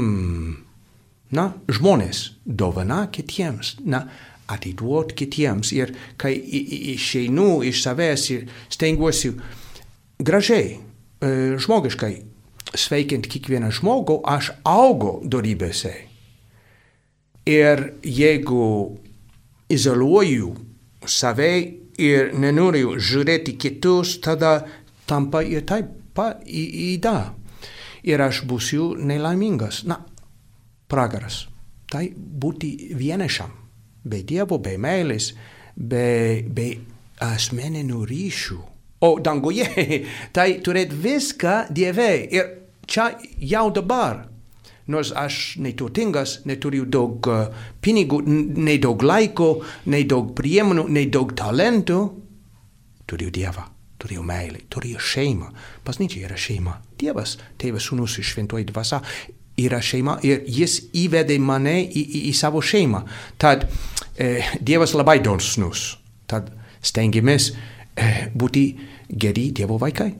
na, 1.31 1.49
žmonės, 1.69 2.31
dovana 2.45 3.05
kitiems, 3.13 3.75
na, 3.85 4.05
atiduot 4.51 5.13
kitiems. 5.17 5.73
Ir 5.75 5.93
kai 6.21 6.33
išeinu 6.95 7.63
iš 7.65 7.83
savęs 7.85 8.29
ir 8.33 8.47
stengiuosi 8.73 9.33
gražiai, 10.19 10.77
e, 10.77 11.57
žmogiškai 11.61 12.13
sveikinti 12.75 13.31
kiekvieną 13.31 13.71
žmogų, 13.75 14.19
aš 14.25 14.51
augo 14.67 15.19
darybėse. 15.23 15.93
Ir 17.45 17.91
jeigu 18.01 18.97
izoliuoju 19.69 20.53
save 21.07 21.51
ir 22.01 22.33
nenoriu 22.37 22.95
žiūrėti 22.99 23.55
kitus, 23.59 24.17
tada 24.23 24.65
tampa 25.07 25.43
ir 25.43 25.65
taip 25.67 25.93
įda. 26.45 27.17
Ir 28.05 28.21
aš 28.21 28.43
būsiu 28.47 28.93
nelaimingas. 28.95 29.83
Na, 29.89 29.99
pragaras. 30.87 31.45
Tai 31.89 32.05
būti 32.15 32.93
vienišam. 32.97 33.51
Be 34.05 34.21
Dievo, 34.21 34.59
be 34.61 34.75
meilės, 34.77 35.31
be, 35.75 36.45
be 36.45 36.69
asmeninių 37.25 38.03
ryšių. 38.05 38.59
O 39.05 39.09
danguje, 39.19 39.67
tai 40.35 40.61
turėti 40.65 41.01
viską 41.01 41.55
Dieve. 41.73 42.11
Ir 42.29 42.51
čia 42.85 43.11
jau 43.41 43.67
dabar 43.73 44.23
nors 44.91 45.11
aš 45.17 45.55
neturtingas, 45.61 46.39
neturiu 46.45 46.85
daug 46.85 47.29
uh, 47.31 47.47
pinigų, 47.81 48.21
nei 48.25 48.77
daug 48.81 49.01
laiko, 49.03 49.49
nei 49.91 50.05
daug 50.09 50.33
priemonių, 50.37 50.87
nei 50.93 51.09
daug 51.11 51.33
talentų, 51.37 52.01
turiu 53.09 53.31
Dievą, 53.33 53.65
turiu 54.01 54.23
meilę, 54.25 54.65
turiu 54.69 54.99
šeimą. 55.01 55.49
Bažnyčia 55.85 56.25
yra 56.27 56.37
šeima. 56.37 56.79
Dievas, 56.99 57.37
tėvas, 57.61 57.89
sūnus 57.89 58.19
ir 58.19 58.27
šventoji 58.27 58.69
dvasia 58.69 59.01
yra 59.57 59.79
šeima 59.83 60.17
ir 60.27 60.43
jis 60.51 60.79
įvedė 60.95 61.37
mane 61.39 61.77
į, 61.85 62.01
į, 62.03 62.21
į 62.31 62.33
savo 62.35 62.61
šeimą. 62.63 63.03
Tad 63.41 63.67
eh, 64.17 64.55
Dievas 64.59 64.95
labai 64.97 65.19
dosnus. 65.23 65.95
Tad 66.27 66.51
stengiamės 66.85 67.51
eh, 67.53 68.27
būti 68.35 68.67
geri 69.09 69.49
Dievo 69.55 69.79
vaikai. 69.81 70.11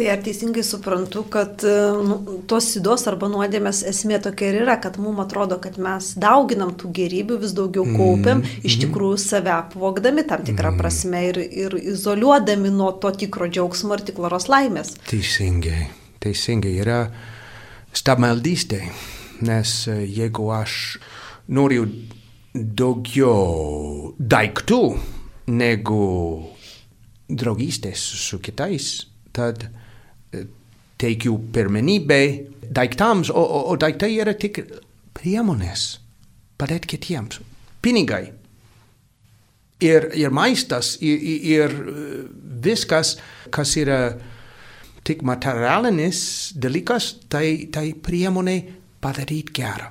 Tai 0.00 0.08
ar 0.08 0.20
teisingai 0.24 0.62
suprantu, 0.64 1.26
kad 1.28 1.60
e, 1.60 1.72
nu, 2.08 2.14
tos 2.48 2.70
sidos 2.72 3.02
arba 3.10 3.28
nuodėmės 3.28 3.82
esmė 3.90 4.16
tokia 4.24 4.46
ir 4.48 4.62
yra, 4.62 4.78
kad 4.80 4.94
mums 4.96 5.20
atrodo, 5.26 5.58
kad 5.60 5.74
mes 5.76 6.14
dauginam 6.16 6.70
tų 6.72 6.88
gerybių, 6.96 7.36
vis 7.42 7.50
daugiau 7.52 7.84
kaupiam, 7.84 8.40
mm, 8.40 8.62
iš 8.64 8.78
tikrųjų 8.80 9.18
save 9.20 9.52
apvogdami 9.52 10.24
tam 10.30 10.46
tikrą 10.46 10.70
mm. 10.72 10.78
prasme 10.80 11.20
ir, 11.26 11.40
ir 11.44 11.76
izoliuodami 11.92 12.72
nuo 12.72 12.94
to 13.02 13.10
tikro 13.12 13.50
džiaugsmo 13.52 13.98
ir 13.98 14.04
tikros 14.08 14.48
laimės. 14.48 14.94
Teisingai, 15.10 15.90
teisingai 16.24 16.72
yra 16.80 17.02
stabmeldystė, 17.92 18.80
nes 19.44 19.74
e, 19.92 19.98
jeigu 20.08 20.48
aš 20.56 20.78
noriu 21.52 21.84
daugiau 22.56 24.14
daiktų 24.16 24.80
negu 25.60 26.08
draugystės 27.28 28.08
su 28.24 28.40
kitais, 28.40 28.94
tad 29.36 29.68
teikiu 31.00 31.38
pirmenybę 31.54 32.20
daiktams, 32.70 33.30
o, 33.30 33.40
o, 33.42 33.62
o 33.72 33.76
daiktai 33.80 34.12
yra 34.20 34.34
tik 34.38 34.62
priemonės 35.16 35.86
padėti 36.60 36.94
kitiems. 36.94 37.40
Pinigai. 37.80 38.28
Ir, 39.80 40.10
ir 40.12 40.32
maistas, 40.36 40.98
ir, 41.00 41.22
ir 41.24 41.74
viskas, 42.60 43.14
kas 43.52 43.72
yra 43.80 44.00
tik 45.08 45.24
materialinis 45.24 46.20
dalykas, 46.60 47.14
tai, 47.32 47.70
tai 47.72 47.94
priemonė 47.96 48.58
padaryti 49.00 49.56
gerą. 49.56 49.88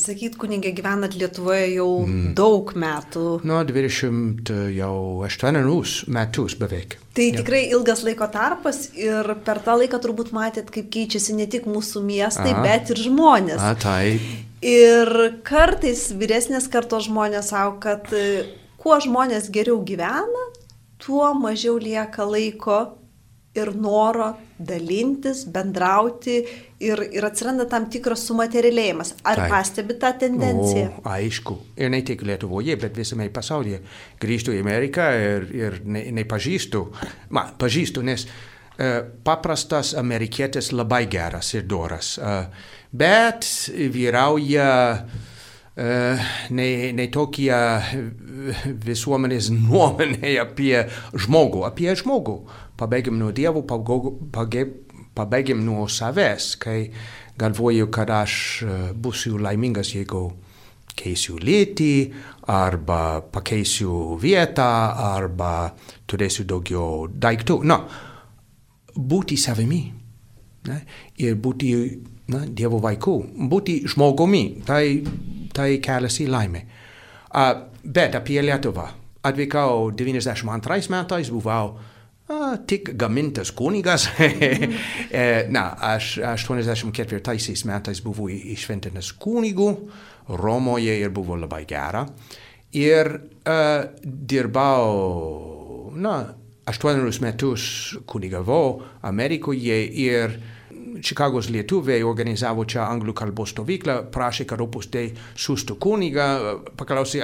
Sakyt, 0.00 0.36
kunigė 0.40 0.72
gyvenat 0.76 1.14
Lietuvoje 1.18 1.66
jau 1.74 1.88
mm. 2.06 2.32
daug 2.38 2.72
metų. 2.78 3.24
Nuo 3.46 3.60
20 3.68 4.52
jau 4.74 4.94
8 5.26 5.60
metus 6.10 6.56
beveik. 6.60 6.96
Tai 7.16 7.26
ja. 7.26 7.38
tikrai 7.40 7.64
ilgas 7.68 8.04
laiko 8.06 8.28
tarpas 8.32 8.86
ir 8.96 9.34
per 9.44 9.60
tą 9.64 9.76
laiką 9.80 10.00
turbūt 10.02 10.32
matėt, 10.36 10.70
kaip 10.72 10.88
keičiasi 10.94 11.36
ne 11.36 11.48
tik 11.50 11.68
mūsų 11.68 12.04
miestai, 12.06 12.54
A. 12.54 12.62
bet 12.64 12.94
ir 12.94 13.02
žmonės. 13.04 13.60
A, 13.60 13.74
tai. 13.78 14.20
Ir 14.64 15.10
kartais 15.46 16.08
vyresnės 16.16 16.68
kartos 16.72 17.08
žmonės 17.08 17.52
savo, 17.52 17.78
kad 17.82 18.08
e, 18.16 18.46
kuo 18.80 18.98
žmonės 19.00 19.48
geriau 19.52 19.80
gyvena, 19.84 20.46
tuo 21.00 21.32
mažiau 21.36 21.78
lieka 21.80 22.26
laiko 22.28 22.80
ir 23.54 23.72
noro 23.74 24.28
dalintis, 24.62 25.42
bendrauti 25.50 26.36
ir, 26.86 27.00
ir 27.10 27.24
atsiranda 27.26 27.66
tam 27.70 27.88
tikras 27.90 28.22
sumaterialėjimas. 28.28 29.14
Ar 29.26 29.42
Taip. 29.42 29.54
pastebi 29.54 29.96
tą 29.98 30.12
tendenciją? 30.20 30.92
O, 31.00 31.06
aišku, 31.10 31.56
ir 31.80 31.90
ne 31.90 32.02
tik 32.06 32.22
Lietuvoje, 32.28 32.76
bet 32.80 33.00
visame 33.00 33.26
pasaulyje. 33.34 33.80
Grįžtu 34.22 34.54
į 34.54 34.60
Ameriką 34.62 35.08
ir, 35.18 35.48
ir 35.56 35.80
ne, 35.82 36.04
nepažįstu, 36.20 36.84
ma, 37.34 37.48
pažįstu, 37.58 38.04
nes 38.06 38.28
uh, 38.28 39.00
paprastas 39.26 39.96
amerikietis 39.98 40.70
labai 40.76 41.06
geras 41.10 41.50
ir 41.56 41.66
doras, 41.66 42.14
uh, 42.22 42.46
bet 42.94 43.50
vyrauja 43.90 44.70
uh, 44.94 45.28
ne, 46.54 46.70
ne 46.94 47.10
tokie 47.10 47.50
visuomenės 48.86 49.50
nuomonė 49.54 50.36
apie 50.42 50.74
žmogų, 51.18 51.66
apie 51.66 51.94
žmogų 51.98 52.42
pabėgim 52.80 53.18
nuo 53.20 53.30
Dievo, 53.36 53.62
pabėgim 55.14 55.64
nuo 55.64 55.86
savęs, 55.90 56.54
kai 56.60 56.78
galvoju, 57.40 57.88
kad 57.92 58.10
aš 58.12 58.34
e, 58.62 58.76
būsiu 58.96 59.40
laimingas, 59.40 59.94
jeigu 59.94 60.28
keisiu 60.96 61.38
lytį, 61.40 61.94
arba 62.50 63.22
pakeisiu 63.32 64.18
vietą, 64.20 64.68
arba 65.14 65.70
turėsiu 66.10 66.44
daugiau 66.48 67.06
daiktų. 67.08 67.60
No, 67.68 67.80
būti 68.96 69.38
savimi 69.40 69.82
ne? 70.68 70.78
ir 71.22 71.38
būti 71.40 71.72
na, 72.30 72.44
Dievo 72.46 72.80
vaikų, 72.82 73.16
būti 73.50 73.80
žmogumi, 73.90 74.44
tai, 74.66 74.84
tai 75.56 75.72
kelias 75.82 76.20
į 76.22 76.28
laimę. 76.30 76.64
Uh, 77.30 77.52
bet 77.84 78.16
apie 78.18 78.42
Lietuvą. 78.42 78.88
Atvykau 79.22 79.90
92 79.92 80.88
metais, 80.90 81.28
buvau 81.30 81.74
a, 81.76 81.88
tik 82.66 82.92
gamintas 82.98 83.52
kunigas. 83.56 84.08
E, 85.10 85.46
na, 85.50 85.74
aš 85.80 86.20
84 86.22 87.54
metais 87.66 88.00
buvau 88.04 88.28
išventintas 88.30 89.10
kunigų 89.18 89.66
Romoje 90.38 90.94
ir 91.00 91.10
buvo 91.10 91.34
labai 91.34 91.64
gera. 91.66 92.04
Ir 92.78 93.10
uh, 93.10 93.88
dirbau, 94.04 95.90
na, 95.98 96.14
aštuonerius 96.70 97.18
metus 97.24 97.64
kunigavau 98.06 98.78
Amerikoje 99.10 99.80
ir 100.04 100.36
uh, 100.36 100.59
Čikagos 101.00 101.48
lietuviai 101.52 102.02
organizavo 102.06 102.64
čia 102.68 102.84
anglų 102.86 103.14
kalbos 103.16 103.54
stovyklą, 103.54 103.96
prašė, 104.12 104.46
kad 104.50 104.62
opus 104.64 104.90
dei 104.92 105.12
siūstų 105.38 105.76
kunigą, 105.80 106.28
paklausė, 106.80 107.22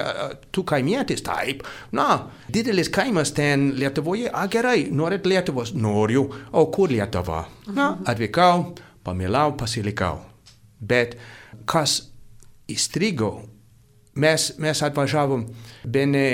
tu 0.51 0.63
kaimietis, 0.67 1.23
taip, 1.25 1.65
na, 1.95 2.07
didelis 2.53 2.91
kaimas 2.93 3.33
ten 3.37 3.71
Lietuvoje, 3.77 4.31
a 4.33 4.47
gerai, 4.51 4.87
norit 4.91 5.27
Lietuvos, 5.29 5.73
noriu, 5.77 6.27
o 6.51 6.65
kur 6.73 6.93
Lietuva? 6.93 7.43
Na, 7.73 7.91
atvykau, 8.07 8.71
pamilau, 9.05 9.53
pasilikau. 9.59 10.23
Bet 10.79 11.17
kas 11.65 12.01
įstrigo 12.71 13.35
Mes, 14.17 14.47
mes 14.57 14.79
atvažiavom 14.81 15.43
bene 15.93 16.25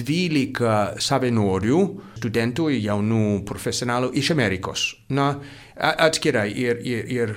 12 0.00 1.00
savanorių, 1.02 1.80
studentų, 2.20 2.68
jaunų 2.76 3.24
profesionalų 3.48 4.12
iš 4.20 4.32
Amerikos. 4.34 4.84
Na, 5.16 5.32
atskirai 5.76 6.50
ir, 6.52 6.82
ir, 6.84 7.08
ir, 7.10 7.34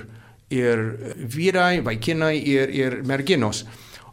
ir 0.52 0.84
vyrai, 1.16 1.80
vaikinai 1.84 2.36
ir, 2.38 2.74
ir 2.74 3.00
merginos. 3.08 3.64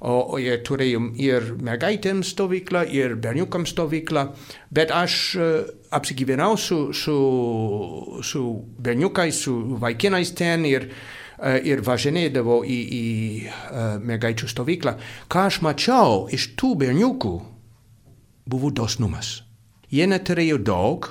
O, 0.02 0.16
o 0.34 0.38
jie 0.42 0.56
turėjom 0.66 1.12
ir 1.22 1.52
mergaitėm 1.62 2.24
stovyklą, 2.26 2.88
ir 2.90 3.14
berniukam 3.22 3.68
stovyklą, 3.70 4.32
bet 4.74 4.90
aš 4.98 5.18
uh, 5.38 5.52
apsigyvenau 5.94 6.56
su, 6.58 6.80
su, 6.94 7.18
su 8.26 8.42
berniukais, 8.82 9.44
su 9.46 9.54
vaikinais 9.78 10.34
ten 10.34 10.66
ir 10.66 10.88
ir 11.42 11.82
važinėdavo 11.86 12.62
į, 12.66 12.80
į 12.98 13.06
uh, 13.50 13.96
mergaičių 14.04 14.50
stovyklą, 14.52 14.96
ką 15.32 15.48
aš 15.50 15.62
mačiau 15.66 16.28
iš 16.34 16.52
tų 16.60 16.76
berniukų, 16.84 17.34
buvo 18.52 18.72
dosnumas. 18.74 19.42
Jie 19.92 20.08
neturėjo 20.08 20.60
daug, 20.62 21.10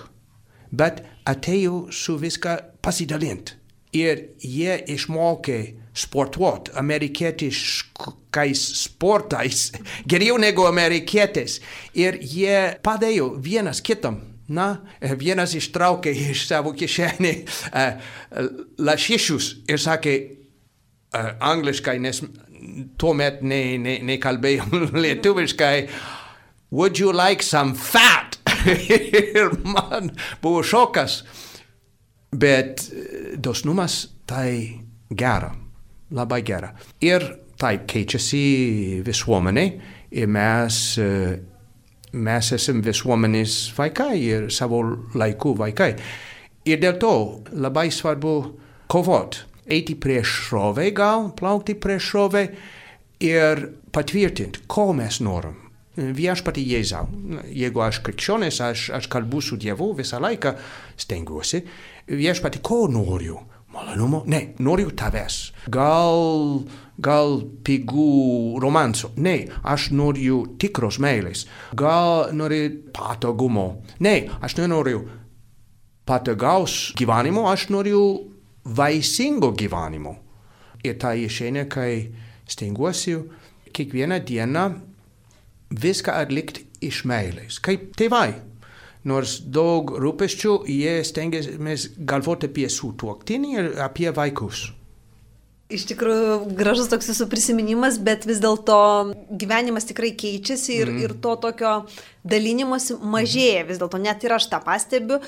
bet 0.70 1.02
atėjo 1.28 1.88
su 1.92 2.16
viską 2.20 2.56
pasidalinti. 2.82 3.56
Ir 3.90 4.20
jie 4.38 4.76
išmokė 4.94 5.58
sportuoti 5.98 6.70
amerikietiškais 6.78 8.60
sportais 8.84 9.72
geriau 10.10 10.38
negu 10.38 10.62
amerikietis. 10.68 11.58
Ir 11.98 12.20
jie 12.22 12.78
padėjo 12.86 13.32
vienas 13.42 13.82
kitam 13.82 14.29
Na, 14.50 14.80
vienas 15.18 15.54
ištraukė 15.54 16.10
iš 16.32 16.48
savo 16.48 16.72
kišenį 16.74 17.32
uh, 17.38 18.08
lašišius 18.82 19.50
ir 19.70 19.78
sakė 19.78 20.14
uh, 20.18 21.36
angliškai, 21.52 21.98
nes 22.02 22.22
tuomet 22.98 23.44
nekalbėjom 23.46 24.74
ne, 24.74 24.88
ne 24.90 25.04
lietuviškai, 25.06 25.76
would 26.74 26.98
you 26.98 27.12
like 27.14 27.46
some 27.46 27.74
fat? 27.74 28.40
ir 28.66 29.54
man 29.64 30.10
buvo 30.42 30.62
šokas. 30.66 31.22
Bet 32.30 32.84
dosnumas 33.42 34.04
tai 34.26 34.80
gera, 35.10 35.50
labai 36.14 36.42
gera. 36.46 36.70
Ir 37.02 37.24
taip 37.58 37.86
keičiasi 37.90 39.00
visuomenė 39.06 39.64
ir 40.10 40.30
mes 40.30 40.82
uh, 40.98 41.38
mes 42.12 42.50
esam 42.56 42.80
visuomenės 42.84 43.70
vaikai 43.76 44.16
ir 44.22 44.50
savo 44.52 44.82
laikų 45.14 45.54
vaikai. 45.58 45.94
Ir 46.68 46.80
dėl 46.82 46.98
to 47.00 47.14
labai 47.56 47.88
svarbu 47.94 48.34
kovot, 48.90 49.44
eiti 49.70 49.96
prieš 49.96 50.34
šrovę, 50.48 50.90
gal 50.96 51.30
plaukti 51.38 51.76
prieš 51.78 52.10
šrovę 52.12 52.44
ir 53.24 53.66
patvirtinti, 53.92 54.66
ko 54.70 54.90
mes 54.96 55.20
norim. 55.24 55.56
Viešpatį 56.00 56.62
Jėzau. 56.64 57.08
Jeigu 57.50 57.82
aš 57.84 57.98
krikščionis, 58.06 58.60
aš, 58.64 58.84
aš 58.96 59.08
kalbu 59.10 59.40
su 59.44 59.58
Dievu 59.60 59.90
visą 59.98 60.20
laiką, 60.22 60.54
stengiuosi. 61.00 61.60
Viešpatį, 62.08 62.62
ko 62.64 62.84
noriu? 62.92 63.40
Malonumo? 63.70 64.24
Ne, 64.26 64.54
noriu 64.58 64.90
tavęs. 64.90 65.52
Gal 65.70 66.64
gal 67.00 67.40
pigų 67.64 68.60
romanso. 68.62 69.12
Ne, 69.16 69.48
aš 69.64 69.90
noriu 69.96 70.42
tikros 70.60 71.00
meilės. 71.02 71.46
Gal 71.76 72.30
nori 72.36 72.68
patogumo. 72.94 73.82
Ne, 74.04 74.28
aš 74.42 74.58
nenoriu 74.60 75.04
patogaus 76.08 76.92
gyvenimo, 76.98 77.46
aš 77.50 77.68
noriu 77.72 78.02
vaisingo 78.64 79.52
gyvenimo. 79.56 80.16
Ir 80.84 80.96
tai 81.00 81.26
išeina, 81.26 81.66
kai 81.68 82.10
stengiuosi 82.48 83.16
kiekvieną 83.76 84.20
dieną 84.26 84.64
viską 85.70 86.14
atlikti 86.22 86.66
iš 86.84 87.04
meilės. 87.08 87.60
Kaip 87.62 87.92
tėvai. 87.98 88.49
Nors 89.08 89.38
daug 89.40 89.94
rūpesčių 89.96 90.58
jie 90.68 90.98
stengiasi 91.08 91.94
galvoti 92.04 92.50
apie 92.50 92.68
sutuoktinį 92.68 93.56
ir 93.56 93.72
apie 93.80 94.10
vaikus. 94.12 94.68
Iš 95.70 95.84
tikrųjų, 95.86 96.30
gražus 96.58 96.88
toks 96.90 97.12
jūsų 97.12 97.28
prisiminimas, 97.30 98.00
bet 98.02 98.24
vis 98.26 98.40
dėlto 98.42 98.76
gyvenimas 99.38 99.86
tikrai 99.86 100.10
keičiasi 100.18 100.80
ir, 100.80 100.90
mm. 100.90 101.04
ir 101.04 101.12
to 101.22 101.36
tokio 101.44 101.74
dalinimuose 102.26 102.96
mažėja 102.98 103.62
vis 103.68 103.78
dėlto, 103.78 104.00
net 104.02 104.26
ir 104.26 104.34
aš 104.34 104.48
tą 104.50 104.58
pastebiu. 104.64 105.20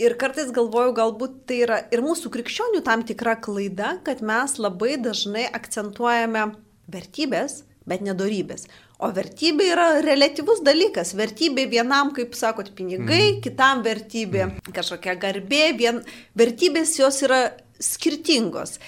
Ir 0.00 0.16
kartais 0.20 0.48
galvoju, 0.56 0.94
galbūt 0.96 1.34
tai 1.50 1.60
yra 1.66 1.82
ir 1.92 2.00
mūsų 2.06 2.32
krikščionių 2.32 2.80
tam 2.86 3.04
tikra 3.04 3.36
klaida, 3.44 3.98
kad 4.06 4.24
mes 4.24 4.56
labai 4.56 4.96
dažnai 5.04 5.44
akcentuojame 5.52 6.48
vertybės, 6.88 7.66
bet 7.84 8.00
nedorybės. 8.06 8.70
O 9.00 9.08
vertybė 9.16 9.70
yra 9.72 9.86
relativus 10.04 10.60
dalykas. 10.64 11.14
Vertybė 11.16 11.64
vienam, 11.72 12.10
kaip 12.16 12.34
sakot, 12.36 12.68
pinigai, 12.76 13.36
mm. 13.36 13.40
kitam 13.46 13.80
vertybė 13.86 14.44
mm. 14.46 14.72
kažkokia 14.76 15.16
garbė. 15.20 15.64
Vien... 15.78 16.02
Vertybės 16.36 16.92
jos 17.00 17.22
yra 17.24 17.40
skirtingos. 17.80 18.78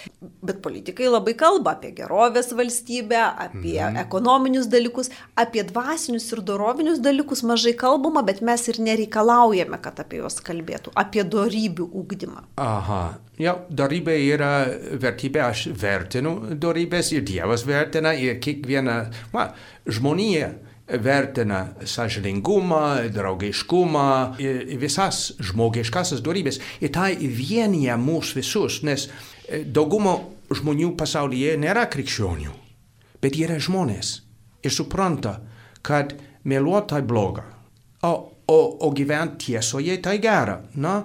Bet 0.44 0.60
politikai 0.64 1.08
labai 1.10 1.34
kalba 1.38 1.76
apie 1.76 1.92
gerovės 1.96 2.52
valstybę, 2.56 3.20
apie 3.46 3.78
mhm. 3.80 3.98
ekonominius 4.04 4.68
dalykus, 4.72 5.10
apie 5.38 5.64
dvasinius 5.68 6.28
ir 6.34 6.42
dorovinius 6.46 7.02
dalykus 7.02 7.44
mažai 7.48 7.74
kalbama, 7.78 8.24
bet 8.26 8.42
mes 8.44 8.66
ir 8.70 8.80
nereikalaujame, 8.82 9.80
kad 9.82 10.00
apie 10.02 10.22
juos 10.22 10.40
kalbėtų, 10.44 10.94
apie 10.98 11.24
dorybių 11.24 11.88
ūkdymą. 12.02 12.44
Aha, 12.62 13.02
jau, 13.40 13.56
dorybė 13.70 14.18
yra 14.28 14.52
vertybė, 15.02 15.46
aš 15.48 15.68
vertinu 15.78 16.36
dorybės 16.60 17.12
ir 17.16 17.24
Dievas 17.26 17.66
vertina 17.68 18.12
ir 18.18 18.38
kiekvieną, 18.42 18.98
va, 19.32 19.52
žmonija 19.88 20.52
vertina 21.00 21.74
sąžiningumą, 21.84 23.08
draugiškumą, 23.14 24.08
visas 24.80 25.32
žmogiškasis 25.40 26.20
dorybės. 26.24 26.60
Ir 26.80 26.92
tai 26.94 27.14
vienyje 27.16 27.96
mus 27.96 28.34
visus, 28.36 28.82
nes 28.86 29.08
e, 29.08 29.62
dauguma 29.64 30.18
žmonių 30.52 30.92
pasaulyje 30.98 31.56
nėra 31.60 31.86
krikščionių, 31.92 32.52
bet 33.22 33.38
yra 33.40 33.56
žmonės 33.62 34.18
ir 34.62 34.74
supranta, 34.74 35.38
kad 35.82 36.14
meluoti 36.44 36.94
tai 36.94 37.02
bloga, 37.02 37.44
o, 38.02 38.12
o, 38.46 38.58
o 38.86 38.90
gyventi 38.94 39.52
tiesoje 39.52 39.98
tai 40.02 40.18
gera. 40.22 40.60
Na? 40.74 41.00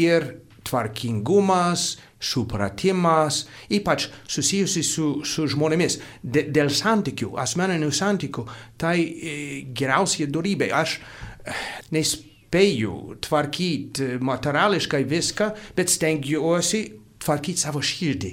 Ir 0.00 0.26
tvarkingumas, 0.64 1.96
supratimas, 2.20 3.44
ypač 3.72 4.08
susijusi 4.28 4.84
su, 4.84 5.08
su 5.24 5.46
žmonėmis, 5.50 5.98
de, 6.22 6.44
dėl 6.52 6.70
santykių, 6.72 7.32
asmeninių 7.40 7.90
santykių, 7.96 8.44
tai 8.80 8.96
e, 9.00 9.36
geriausia 9.76 10.28
dorybė. 10.30 10.70
Aš 10.76 10.98
e, 11.00 11.56
nespėju 11.96 13.20
tvarkyti 13.24 14.18
materiališkai 14.20 15.02
viską, 15.08 15.50
bet 15.76 15.92
stengiuosi 15.92 16.84
tvarkyti 17.20 17.60
savo 17.60 17.82
širdį 17.84 18.30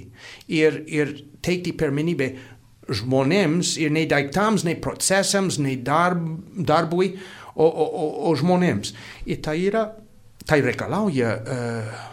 ir, 0.55 0.81
ir 0.87 1.15
teikti 1.43 1.73
pirmenybę 1.77 2.31
žmonėms 2.87 3.75
ir 3.81 3.91
ne 3.91 4.05
daiktams, 4.07 4.63
ne 4.67 4.77
procesams, 4.79 5.59
ne 5.63 5.75
darb, 5.83 6.23
darbui, 6.55 7.13
o, 7.55 7.67
o, 7.67 7.87
o, 7.87 8.05
o 8.29 8.35
žmonėms. 8.39 8.93
Ir 9.27 9.41
tai 9.43 9.57
yra, 9.65 9.83
tai 10.47 10.61
reikalauja 10.63 11.33
uh, 11.35 12.05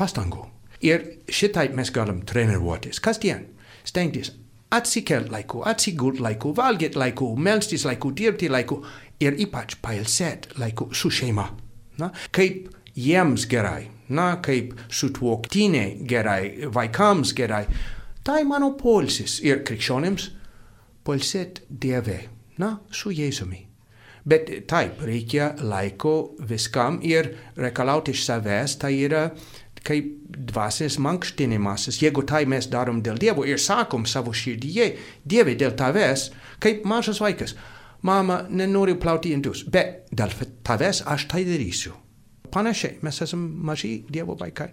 pastangų. 0.00 0.49
Ir 0.80 1.02
šitaip 1.28 1.74
mes 1.76 1.90
galim 1.92 2.22
treniruotis 2.26 3.00
kasdien, 3.04 3.46
stengtis 3.84 4.32
atsikelt 4.70 5.30
laiku, 5.30 5.62
atsigult 5.66 6.20
laiku, 6.20 6.54
valgyt 6.56 6.96
laiku, 6.96 7.34
melstis 7.36 7.84
laiku, 7.84 8.12
dirbti 8.16 8.48
laiku 8.50 8.80
ir 9.20 9.38
ypač 9.42 9.76
pailsėt 9.82 10.52
laiku 10.58 10.90
su 10.94 11.10
šeima. 11.10 11.48
Na? 11.98 12.10
Kaip 12.32 12.70
jiems 12.96 13.46
gerai, 13.50 13.88
na, 14.08 14.36
kaip 14.42 14.76
sutuoktiniai 14.88 15.98
gerai, 16.08 16.70
vaikams 16.74 17.34
gerai. 17.36 17.64
Tai 18.24 18.42
mano 18.44 18.74
polsis 18.78 19.40
ir 19.42 19.64
krikščionims 19.66 20.30
polsėt 21.04 21.64
Dieve, 21.68 22.20
na, 22.60 22.76
su 22.92 23.10
Jėzumi. 23.10 23.66
Bet 24.30 24.50
taip, 24.68 25.00
reikia 25.02 25.54
laiko 25.64 26.36
viskam 26.46 27.00
ir 27.02 27.32
reikalauti 27.56 28.12
iš 28.12 28.26
savęs, 28.28 28.76
tai 28.78 28.92
yra 29.00 29.30
kaip 29.80 30.19
dvasinis 30.30 30.98
mankštinimasis, 31.02 32.00
jeigu 32.02 32.24
tai 32.26 32.44
mes 32.48 32.68
darom 32.70 33.02
dėl 33.02 33.18
Dievo 33.20 33.44
ir 33.48 33.60
sakom 33.60 34.06
savo 34.06 34.32
širdyje, 34.32 34.90
Dieve 35.24 35.56
dėl 35.58 35.76
tavęs, 35.78 36.30
kaip 36.62 36.84
mažas 36.88 37.20
vaikas, 37.22 37.56
mama, 38.02 38.42
nenoriu 38.48 38.96
plauti 39.00 39.34
indus, 39.36 39.64
bet 39.64 40.06
dėl 40.12 40.34
tavęs 40.66 41.04
aš 41.06 41.28
tai 41.30 41.44
darysiu. 41.48 41.94
Panašiai, 42.50 42.98
mes 43.02 43.22
esame 43.22 43.50
maži 43.70 44.00
Dievo 44.10 44.34
vaikai. 44.38 44.72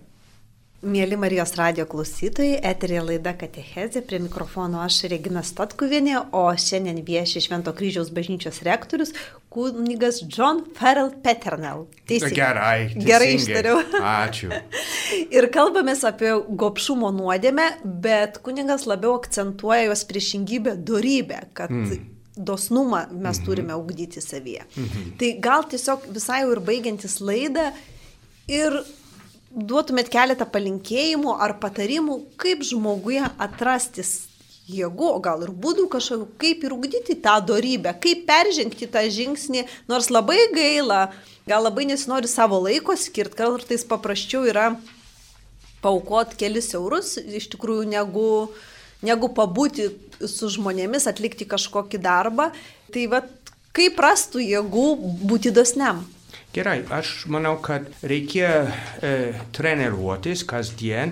Mėly 0.85 1.17
Marijos 1.17 1.55
radio 1.57 1.87
klausytojai, 1.89 2.59
eterė 2.69 2.99
laida 3.01 3.31
Katechezė, 3.33 4.03
prie 4.05 4.19
mikrofono 4.21 4.83
aš 4.83 4.99
Regina 5.09 5.41
Stotkuvienė, 5.41 6.19
o 6.37 6.43
šiandien 6.53 6.99
vieši 7.01 7.41
Švento 7.47 7.71
kryžiaus 7.73 8.11
bažnyčios 8.13 8.59
rektorius, 8.67 9.09
kunigas 9.49 10.19
John 10.21 10.61
Farrell 10.77 11.09
Peternel. 11.23 11.87
Teisingai. 12.05 12.35
Gerai. 12.37 12.75
Teisingai. 12.91 13.07
Gerai 13.09 13.29
ištariau. 13.39 13.79
Ačiū. 14.11 14.51
ir 15.39 15.47
kalbamės 15.55 16.05
apie 16.05 16.35
gopšumo 16.61 17.09
nuodėmę, 17.23 17.65
bet 18.05 18.37
kunigas 18.45 18.85
labiau 18.85 19.15
akcentuoja 19.17 19.87
jos 19.87 20.05
priešingybę 20.05 20.77
dorybę, 20.77 21.41
kad 21.57 21.73
mm 21.73 22.13
dosnumą 22.37 22.99
mes 23.11 23.39
mhm. 23.39 23.45
turime 23.45 23.75
ugdyti 23.75 24.21
savyje. 24.21 24.61
Mhm. 24.77 25.05
Tai 25.17 25.29
gal 25.41 25.63
tiesiog 25.71 26.03
visai 26.13 26.43
jau 26.43 26.51
ir 26.53 26.59
baigiantis 26.61 27.15
laidą 27.17 27.71
ir 28.45 28.77
duotumėt 29.51 30.09
keletą 30.11 30.47
palinkėjimų 30.49 31.35
ar 31.39 31.57
patarimų, 31.61 32.19
kaip 32.41 32.65
žmoguje 32.67 33.23
atrastis 33.39 34.27
jėgų, 34.67 35.07
o 35.15 35.19
gal 35.23 35.45
ir 35.45 35.53
būdų 35.55 35.87
kažkokių, 35.93 36.27
kaip 36.41 36.65
ir 36.67 36.75
ugdyti 36.75 37.15
tą 37.23 37.37
darybę, 37.47 37.93
kaip 38.03 38.25
peržengti 38.27 38.89
tą 38.91 39.05
žingsnį, 39.07 39.63
nors 39.87 40.11
labai 40.11 40.39
gaila, 40.55 41.07
gal 41.47 41.63
labai 41.63 41.87
nesinori 41.87 42.27
savo 42.27 42.59
laiko 42.65 42.97
skirti, 42.99 43.39
kartais 43.39 43.87
paprasčiau 43.87 44.43
yra 44.49 44.73
paukot 45.83 46.33
kelis 46.35 46.73
eurus 46.75 47.15
iš 47.17 47.47
tikrųjų 47.53 47.87
negu, 47.93 48.27
negu 49.05 49.31
pabūti 49.31 49.87
su 50.27 50.51
žmonėmis, 50.51 51.07
atlikti 51.07 51.47
kažkokį 51.47 52.01
darbą. 52.03 52.49
Tai 52.91 53.07
vad, 53.13 53.31
kaip 53.77 53.99
rastų 54.03 54.43
jėgų 54.43 54.87
būti 55.29 55.53
dosniam? 55.55 56.03
Gerai, 56.57 56.79
aš 56.89 57.27
manau, 57.29 57.59
kad 57.61 57.85
reikia 58.01 58.49
e, 58.65 59.09
treniruotis 59.53 60.41
kasdien, 60.49 61.11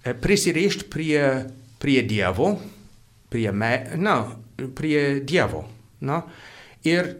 e, 0.00 0.14
prisirišti 0.16 0.86
prie, 0.88 1.24
prie 1.76 2.00
Dievo, 2.08 2.54
prie, 3.28 3.50
me, 3.52 3.72
na, 4.00 4.14
prie 4.78 5.02
Dievo 5.20 5.60
na, 6.08 6.22
ir 6.88 7.10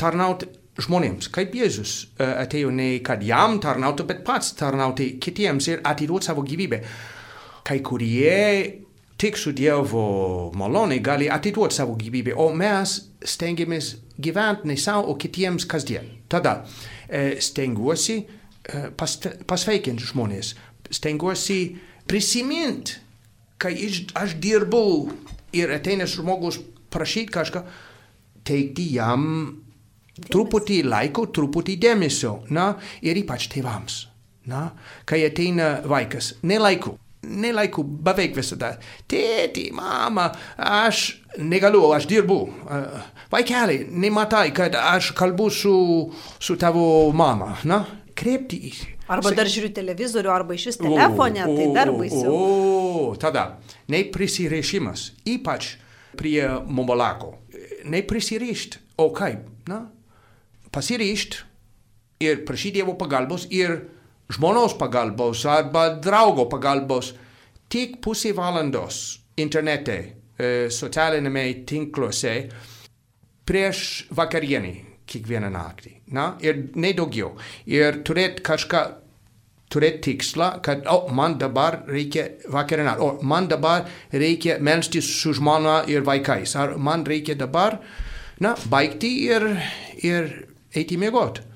tarnauti 0.00 0.48
žmonėms, 0.80 1.28
kaip 1.34 1.52
Jėzus 1.60 1.92
e, 2.16 2.24
atėjo 2.24 2.70
ne 2.72 2.86
kad 3.04 3.20
jam 3.20 3.58
tarnautų, 3.60 4.06
bet 4.08 4.22
pats 4.24 4.54
tarnauti 4.56 5.10
kitiems 5.20 5.68
ir 5.68 5.82
atiduoti 5.84 6.30
savo 6.30 6.46
gyvybę. 6.46 6.78
Kai 7.68 7.82
kurie 7.84 8.38
tik 9.20 9.36
su 9.36 9.52
Dievo 9.52 10.06
malonė 10.56 11.02
gali 11.04 11.28
atiduoti 11.28 11.82
savo 11.82 12.00
gyvybę, 12.00 12.32
o 12.32 12.48
mes 12.56 12.96
stengiamės 13.28 13.98
gyventi 14.16 14.72
ne 14.72 14.78
savo, 14.80 15.12
o 15.12 15.18
kitiems 15.20 15.68
kasdien. 15.68 16.08
Tada 16.30 16.62
stengiuosi 17.42 18.16
eh, 18.20 18.90
pasveikinti 18.96 20.10
žmonės, 20.12 20.54
stengiuosi 20.90 21.60
prisiminti, 22.08 22.98
kai 23.60 23.74
aš 24.18 24.36
dirbau 24.40 25.10
ir 25.56 25.72
ateina 25.74 26.06
žmogus 26.08 26.60
prašyti 26.90 27.34
kažką, 27.34 27.64
teikti 28.46 28.86
jam 28.96 29.26
truputį 30.30 30.82
laiko, 30.86 31.26
truputį 31.32 31.76
dėmesio, 31.80 32.40
na, 32.50 32.72
ir 33.02 33.20
ypač 33.20 33.48
tėvams. 33.52 34.06
Na, 34.50 34.70
kai 35.06 35.20
ateina 35.26 35.82
vaikas, 35.86 36.34
nelaiku, 36.42 36.96
nelaiku 37.26 37.84
beveik 37.84 38.34
visada. 38.36 38.74
Tėti, 39.10 39.68
mama, 39.76 40.30
aš 40.56 41.20
negaliu, 41.38 41.90
aš 41.94 42.08
dirbu. 42.10 42.38
Vaikeli, 43.32 43.82
nematai, 43.90 44.48
kad 44.56 44.76
aš 44.78 45.12
kalbu 45.18 45.50
su, 45.54 45.74
su 46.40 46.56
tavo 46.60 47.10
mama, 47.16 47.56
na? 47.68 47.84
Kreipti. 48.16 48.72
Arba 49.10 49.32
dar 49.34 49.48
žiūriu 49.50 49.72
televizorių, 49.74 50.30
arba 50.30 50.54
iš 50.54 50.68
vis 50.70 50.78
telefonę, 50.78 51.46
tai 51.50 51.68
dar 51.74 51.90
baisiau. 51.94 52.34
O, 52.34 53.14
tada, 53.18 53.46
neprisirišimas, 53.90 55.10
ypač 55.26 55.74
prie 56.18 56.44
momolako. 56.66 57.34
Neprisirišti, 57.90 58.84
o 59.02 59.08
kaip, 59.16 59.48
na? 59.70 59.86
Pasirišti 60.70 61.46
ir 62.22 62.44
prašyti 62.46 62.78
Dievo 62.78 62.94
pagalbos 63.00 63.48
ir 63.50 63.80
žmonos 64.30 64.76
pagalbos 64.78 65.44
arba 65.46 65.88
draugo 66.02 66.46
pagalbos 66.50 67.12
tik 67.70 67.98
pusė 68.04 68.32
valandos 68.36 69.20
internete, 69.40 69.98
e, 70.38 70.68
socialinėme 70.70 71.44
tinkluose 71.66 72.34
prieš 73.46 73.82
vakarienį 74.14 74.74
kiekvieną 75.10 75.50
naktį. 75.50 75.94
Na? 76.14 76.34
Ir 76.42 76.70
nedaugiau. 76.78 77.32
Ir 77.66 78.02
turėti 78.06 78.44
kažką, 78.46 78.82
turėti 79.70 80.02
tikslą, 80.10 80.52
kad, 80.62 80.86
o, 80.86 80.96
oh, 81.06 81.12
man 81.14 81.36
dabar 81.38 81.80
reikia 81.90 82.28
vakarienę, 82.50 82.96
o 83.02 83.10
man 83.26 83.48
dabar 83.50 83.86
reikia 84.12 84.58
melstis 84.62 85.08
su 85.20 85.34
žmona 85.34 85.84
ir 85.90 86.06
vaikais, 86.06 86.54
ar 86.58 86.76
man 86.78 87.06
reikia 87.06 87.38
dabar, 87.38 87.80
na, 88.42 88.54
baigti 88.70 89.12
ir, 89.26 89.46
ir 90.02 90.30
eiti 90.74 90.98
mėgoti 90.98 91.49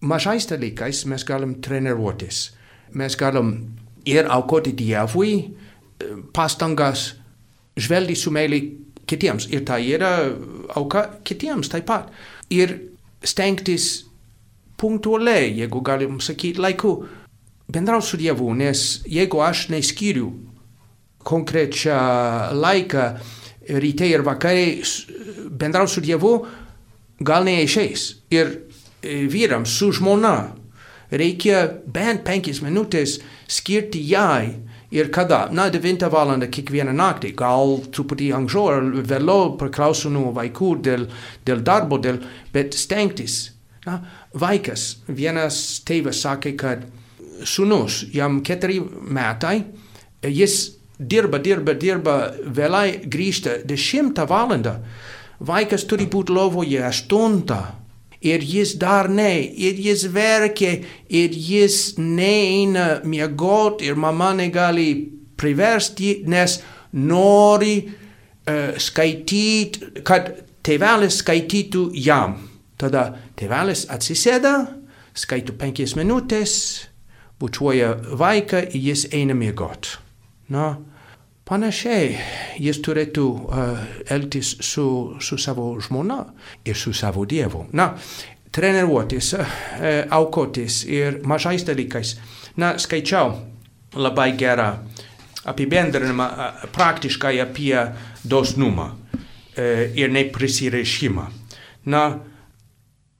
mažais 0.00 0.46
dalykais 0.48 1.04
mes 1.06 1.24
galim 1.24 1.54
treniruotis. 1.60 2.50
Mes 2.94 3.16
galim 3.16 3.78
ir 4.06 4.28
aukoti 4.30 4.72
Dievui 4.72 5.54
pastangas 6.32 7.14
žvelgti 7.78 8.16
su 8.16 8.32
meilė 8.34 8.60
kitiems. 9.08 9.48
Ir 9.52 9.64
tai 9.66 9.82
yra 9.94 10.12
auka 10.76 11.08
kitiems 11.24 11.70
taip 11.72 11.86
pat. 11.88 12.12
Ir 12.50 12.74
stengtis 13.24 14.08
punktualiai, 14.78 15.50
jeigu 15.58 15.82
galim 15.82 16.20
sakyti, 16.22 16.60
laiku 16.62 16.92
bendrauti 17.68 18.06
su 18.06 18.20
Dievu, 18.20 18.52
nes 18.54 19.02
jeigu 19.08 19.42
aš 19.44 19.68
neskiriu 19.72 20.30
konkrečią 21.28 21.98
laiką 22.56 23.08
ryte 23.82 24.06
ir 24.08 24.22
vakare 24.24 24.78
bendrauti 25.50 25.92
su 25.92 26.04
Dievu, 26.04 26.32
gal 27.20 27.44
neišeis. 27.44 28.06
Ir 28.30 28.54
vyrams 29.02 29.76
su 29.78 29.92
žmona 29.92 30.36
reikia 31.10 31.66
bent 31.86 32.24
penkias 32.26 32.60
minutės 32.64 33.18
skirti 33.48 34.00
jai 34.10 34.58
ir 34.90 35.10
kada, 35.12 35.48
na, 35.52 35.68
9 35.70 36.08
val. 36.12 36.34
kiekvieną 36.48 36.92
naktį, 36.96 37.34
gal 37.36 37.78
truputį 37.92 38.32
anksčiau 38.36 38.68
ar 38.72 38.86
vėliau 39.04 39.56
priklauso 39.60 40.10
nuo 40.10 40.32
vaikų 40.32 40.70
dėl, 40.84 41.08
dėl 41.44 41.62
darbo, 41.64 41.98
dėl, 41.98 42.22
bet 42.52 42.74
stengtis. 42.74 43.52
Na, 43.86 44.00
vaikas, 44.34 44.98
vienas 45.08 45.80
tėvas 45.84 46.22
sakė, 46.24 46.56
kad 46.56 46.86
sunus, 47.44 48.04
jam 48.12 48.40
keturi 48.44 48.80
metai, 48.80 49.62
jis 50.24 50.78
dirba, 50.98 51.38
dirba, 51.38 51.74
dirba, 51.74 52.16
vėlai 52.44 53.00
grįžta 53.06 53.62
dešimtą 53.68 54.26
valandą. 54.28 54.78
Vaikas 55.38 55.84
turi 55.86 56.08
būti 56.10 56.34
lovoje 56.34 56.82
aštuntą. 56.82 57.77
Ir 58.26 58.42
jis 58.42 58.74
dar 58.80 59.06
ne, 59.08 59.30
ir 59.46 59.78
jis 59.78 60.08
verkia, 60.10 60.72
ir 61.06 61.30
jis 61.30 61.94
neina 61.98 62.98
miegot, 63.06 63.82
ir 63.86 63.94
mama 63.94 64.32
negali 64.34 64.90
priversti, 65.38 66.24
nes 66.26 66.58
nori 66.98 67.76
uh, 67.86 68.74
skaityti, 68.74 70.02
kad 70.02 70.32
tėvelis 70.66 71.20
skaitytų 71.22 71.84
jam. 71.94 72.40
Tada 72.78 73.12
tėvelis 73.38 73.86
atsisėda, 73.90 74.54
skaito 75.14 75.54
penkias 75.58 75.94
minutės, 75.98 76.52
bučiuoja 77.38 77.94
vaiką 78.18 78.64
ir 78.70 78.90
jis 78.90 79.06
eina 79.14 79.34
miegot. 79.38 79.96
Na, 80.50 80.76
panašiai 81.48 82.12
jis 82.60 82.80
turėtų 82.84 83.26
uh, 83.28 83.80
elgtis 84.12 84.54
su, 84.64 84.86
su 85.20 85.38
savo 85.40 85.70
žmona 85.80 86.20
ir 86.68 86.76
su 86.76 86.92
savo 86.92 87.24
dievu. 87.28 87.64
Na, 87.72 87.94
treniruotis, 88.52 89.32
uh, 89.38 89.54
aukotis 90.14 90.82
ir 90.88 91.20
mažais 91.28 91.64
dalykais. 91.68 92.16
Na, 92.60 92.74
skaičiau 92.78 93.34
labai 93.96 94.32
gerą 94.38 94.70
apibendrinimą 95.48 96.28
uh, 96.28 96.64
praktiškai 96.74 97.38
apie 97.44 97.76
dosnumą 98.24 98.90
uh, 98.92 99.84
ir 99.96 100.12
neprisirišimą. 100.12 101.28
Na, 101.88 102.04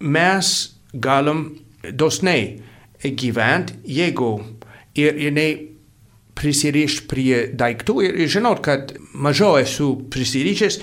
mes 0.01 0.55
galim 0.93 1.47
dosniai 1.83 2.59
gyventi, 3.03 3.79
jeigu 3.87 4.33
ir, 4.99 5.17
ir 5.17 5.33
ne 6.38 6.44
prisirišti 6.44 7.07
prie 7.11 7.38
daiktų 7.59 8.03
ir 8.07 8.29
žinot, 8.31 8.62
kad 8.64 8.94
mažiau 9.14 9.59
esu 9.61 10.09
prisirišęs, 10.12 10.79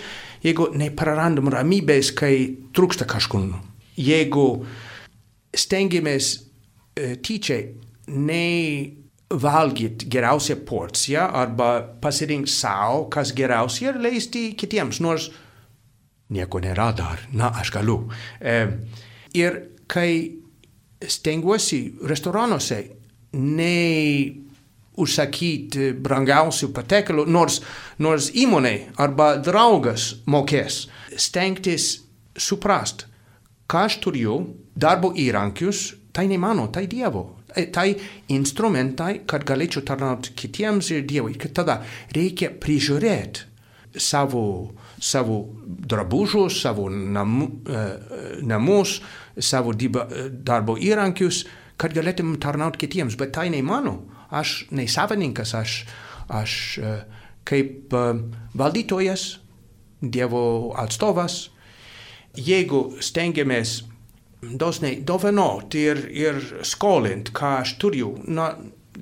jeigu 0.45 0.69
neprarandam 0.75 1.49
ramybės, 1.53 2.11
kai 2.17 2.57
trūksta 2.75 3.07
kažkur. 3.09 3.47
Jeigu 3.95 4.65
stengiamės 5.55 6.33
e, 6.35 7.15
tyčia 7.23 7.61
nevalgyti 8.11 10.09
geriausią 10.11 10.59
porciją 10.67 11.29
arba 11.39 11.79
pasirinkti 12.03 12.51
savo, 12.51 13.05
kas 13.09 13.31
geriausia 13.35 13.93
ir 13.93 14.01
leisti 14.03 14.49
kitiems, 14.59 14.99
nors 14.99 15.31
nieko 16.35 16.59
nėra 16.59 16.91
dar, 16.97 17.19
na, 17.31 17.53
aš 17.55 17.71
galiu. 17.71 18.01
E, 18.41 18.67
ir 19.37 19.61
kai 19.87 20.11
stengiuosi 21.05 21.95
restoranuose, 22.09 22.79
ne 23.35 24.44
užsakyti 25.01 25.91
brangiausių 26.05 26.71
patiekalų, 26.75 27.25
nors, 27.27 27.59
nors 27.99 28.29
įmonė 28.35 28.75
arba 29.01 29.35
draugas 29.43 30.13
mokės. 30.29 30.85
Stengtis 31.15 31.89
suprast, 32.37 33.05
ką 33.71 33.85
aš 33.89 33.99
turiu, 34.03 34.39
darbo 34.75 35.13
įrankius, 35.15 35.93
tai 36.15 36.27
ne 36.31 36.39
mano, 36.39 36.67
tai 36.71 36.85
Dievo. 36.91 37.25
E, 37.55 37.67
tai 37.71 37.93
instrumentai, 38.35 39.21
kad 39.27 39.45
galėčiau 39.47 39.83
tarnauti 39.87 40.33
kitiems 40.35 40.91
ir 40.91 41.05
Dievui. 41.07 41.37
Tada 41.55 41.81
reikia 42.15 42.51
prižiūrėti 42.51 43.51
savo, 43.95 44.73
savo 44.99 45.37
drabužius, 45.63 46.59
savo 46.63 46.89
namu, 46.89 47.47
e, 47.67 47.85
namus, 48.43 48.99
savo 49.39 49.71
darbo 49.75 50.75
įrankius, 50.75 51.45
kad 51.79 51.95
galėtum 51.95 52.35
tarnauti 52.43 52.85
kitiems, 52.85 53.15
bet 53.19 53.33
tai 53.35 53.49
ne 53.51 53.63
mano 53.63 53.99
aš 54.29 54.65
ne 54.71 54.87
savininkas, 54.87 55.53
aš, 55.57 55.79
aš 56.29 56.53
e, 56.77 56.93
kaip 57.47 57.93
e, 57.93 58.05
valdytojas, 58.57 59.25
Dievo 60.05 60.75
atstovas, 60.77 61.49
jeigu 62.37 62.99
stengiamės 63.01 63.79
dosniai 64.45 64.99
dovanoti 65.07 65.85
ir, 65.87 66.01
ir 66.13 66.41
skolint, 66.67 67.31
ką 67.33 67.53
aš 67.63 67.77
turiu, 67.81 68.11
na, 68.27 68.51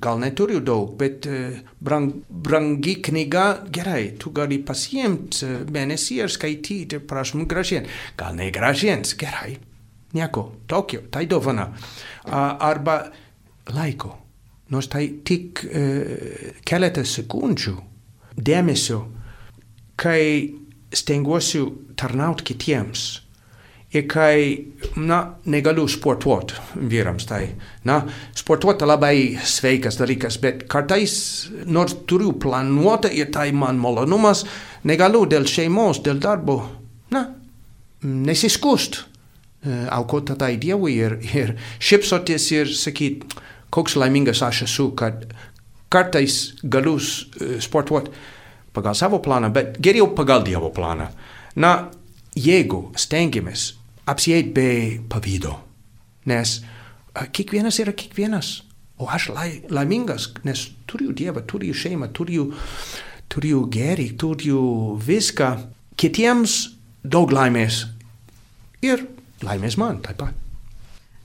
gal 0.00 0.18
neturiu 0.22 0.62
daug, 0.64 0.94
bet 0.98 1.28
uh, 1.28 1.58
brang, 1.84 2.14
brangi 2.28 2.96
knyga, 3.04 3.44
gerai, 3.74 4.14
tu 4.18 4.32
gali 4.34 4.58
pasiimti 4.64 5.68
mėnesį 5.74 6.18
ir 6.22 6.32
skaityti 6.32 7.02
prašom 7.04 7.44
gražint. 7.50 7.90
Gal 8.18 8.38
negražins, 8.38 9.14
gerai, 9.20 9.58
nieko, 10.16 10.48
tokio, 10.70 11.04
tai 11.12 11.26
dovana. 11.30 11.68
Arba 12.24 13.00
laiko 13.74 14.23
nors 14.72 14.88
tai 14.88 15.08
tik 15.26 15.64
e, 15.68 15.82
keletą 16.66 17.04
sekundžių 17.06 17.74
dėmesio, 18.40 19.02
kai 20.00 20.54
stengiuosi 20.94 21.62
tarnauti 21.98 22.48
kitiems. 22.52 23.04
Ir 23.94 24.08
kai, 24.10 24.38
na, 24.98 25.20
negaliu 25.46 25.84
sportuoti 25.86 26.56
vyrams, 26.90 27.28
tai, 27.30 27.44
na, 27.86 28.00
sportuoti 28.34 28.88
labai 28.88 29.36
sveikas 29.46 30.00
dalykas, 30.00 30.40
bet 30.42 30.64
kartais, 30.70 31.14
nors 31.70 31.94
turiu 32.10 32.32
planuoti 32.42 33.12
ir 33.20 33.30
tai 33.30 33.52
man 33.54 33.78
malonumas, 33.78 34.42
negaliu 34.82 35.28
dėl 35.30 35.46
šeimos, 35.46 36.02
dėl 36.02 36.18
darbo, 36.18 36.58
na, 37.14 37.28
nesiskust. 38.02 39.04
E, 39.62 39.84
aukoti 39.94 40.34
tai 40.42 40.56
Dievui 40.58 40.98
ir, 40.98 41.14
ir 41.30 41.54
šipsotis 41.78 42.50
ir 42.50 42.74
sakyti, 42.74 43.30
koks 43.74 43.96
laimingas 43.98 44.42
aš 44.46 44.64
esu, 44.68 44.90
kad 44.98 45.26
kartais 45.90 46.54
galiu 46.62 46.96
e, 46.98 47.58
sportuoti 47.62 48.12
pagal 48.74 48.94
savo 48.98 49.20
planą, 49.22 49.52
bet 49.54 49.78
geriau 49.82 50.10
pagal 50.14 50.42
Dievo 50.46 50.70
planą. 50.74 51.08
Na, 51.62 51.72
jeigu 52.34 52.88
stengiamės 52.98 53.72
apsieiti 54.10 54.50
be 54.54 54.68
pavydo, 55.10 55.54
nes 56.26 56.58
kiekvienas 57.14 57.78
yra 57.82 57.94
kiekvienas, 57.94 58.56
o 58.98 59.06
aš 59.10 59.28
lai, 59.34 59.48
laimingas, 59.70 60.32
nes 60.46 60.66
turiu 60.90 61.14
Dievą, 61.14 61.44
turiu 61.46 61.74
šeimą, 61.74 62.10
turiu, 62.14 62.48
turiu 63.30 63.64
gerį, 63.70 64.10
turiu 64.18 64.62
viską, 64.98 65.50
kitiems 65.98 66.58
daug 67.04 67.30
laimės 67.34 67.84
ir 68.82 69.06
laimės 69.46 69.78
man 69.78 70.02
taip 70.02 70.18
pat. 70.22 70.40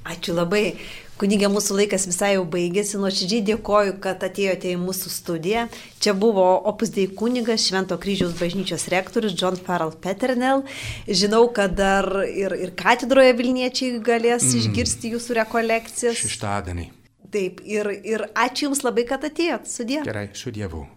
Ačiū 0.10 0.34
labai. 0.38 0.74
Kunigė, 1.20 1.50
mūsų 1.52 1.76
laikas 1.82 2.06
visai 2.08 2.30
jau 2.38 2.46
baigėsi. 2.48 2.96
Nuoširdžiai 3.02 3.44
dėkoju, 3.50 3.98
kad 4.04 4.22
atėjote 4.24 4.70
į 4.72 4.78
mūsų 4.80 5.12
studiją. 5.12 5.66
Čia 6.00 6.14
buvo 6.16 6.46
Opus 6.70 6.94
Dei 6.96 7.10
kunigas, 7.12 7.66
Švento 7.68 7.98
kryžiaus 8.00 8.38
bažnyčios 8.40 8.88
rektorius 8.94 9.36
John 9.36 9.60
Farrell 9.60 9.92
Peternel. 9.92 10.64
Žinau, 11.08 11.42
kad 11.56 11.76
dar 11.76 12.08
ir, 12.24 12.56
ir 12.56 12.72
katedroje 12.80 13.34
Vilniečiai 13.36 14.00
galės 14.00 14.48
mm. 14.48 14.62
išgirsti 14.62 15.12
jūsų 15.18 15.42
rekolekcijas. 15.42 16.24
Šeštadienį. 16.24 16.88
Taip, 17.36 17.60
ir, 17.68 17.92
ir 18.00 18.24
ačiū 18.32 18.70
Jums 18.70 18.86
labai, 18.88 19.04
kad 19.10 19.28
atėjot. 19.28 19.68
Sudė. 19.70 20.00
Gerai, 20.08 20.30
su 20.40 20.56
Dievu. 20.56 20.88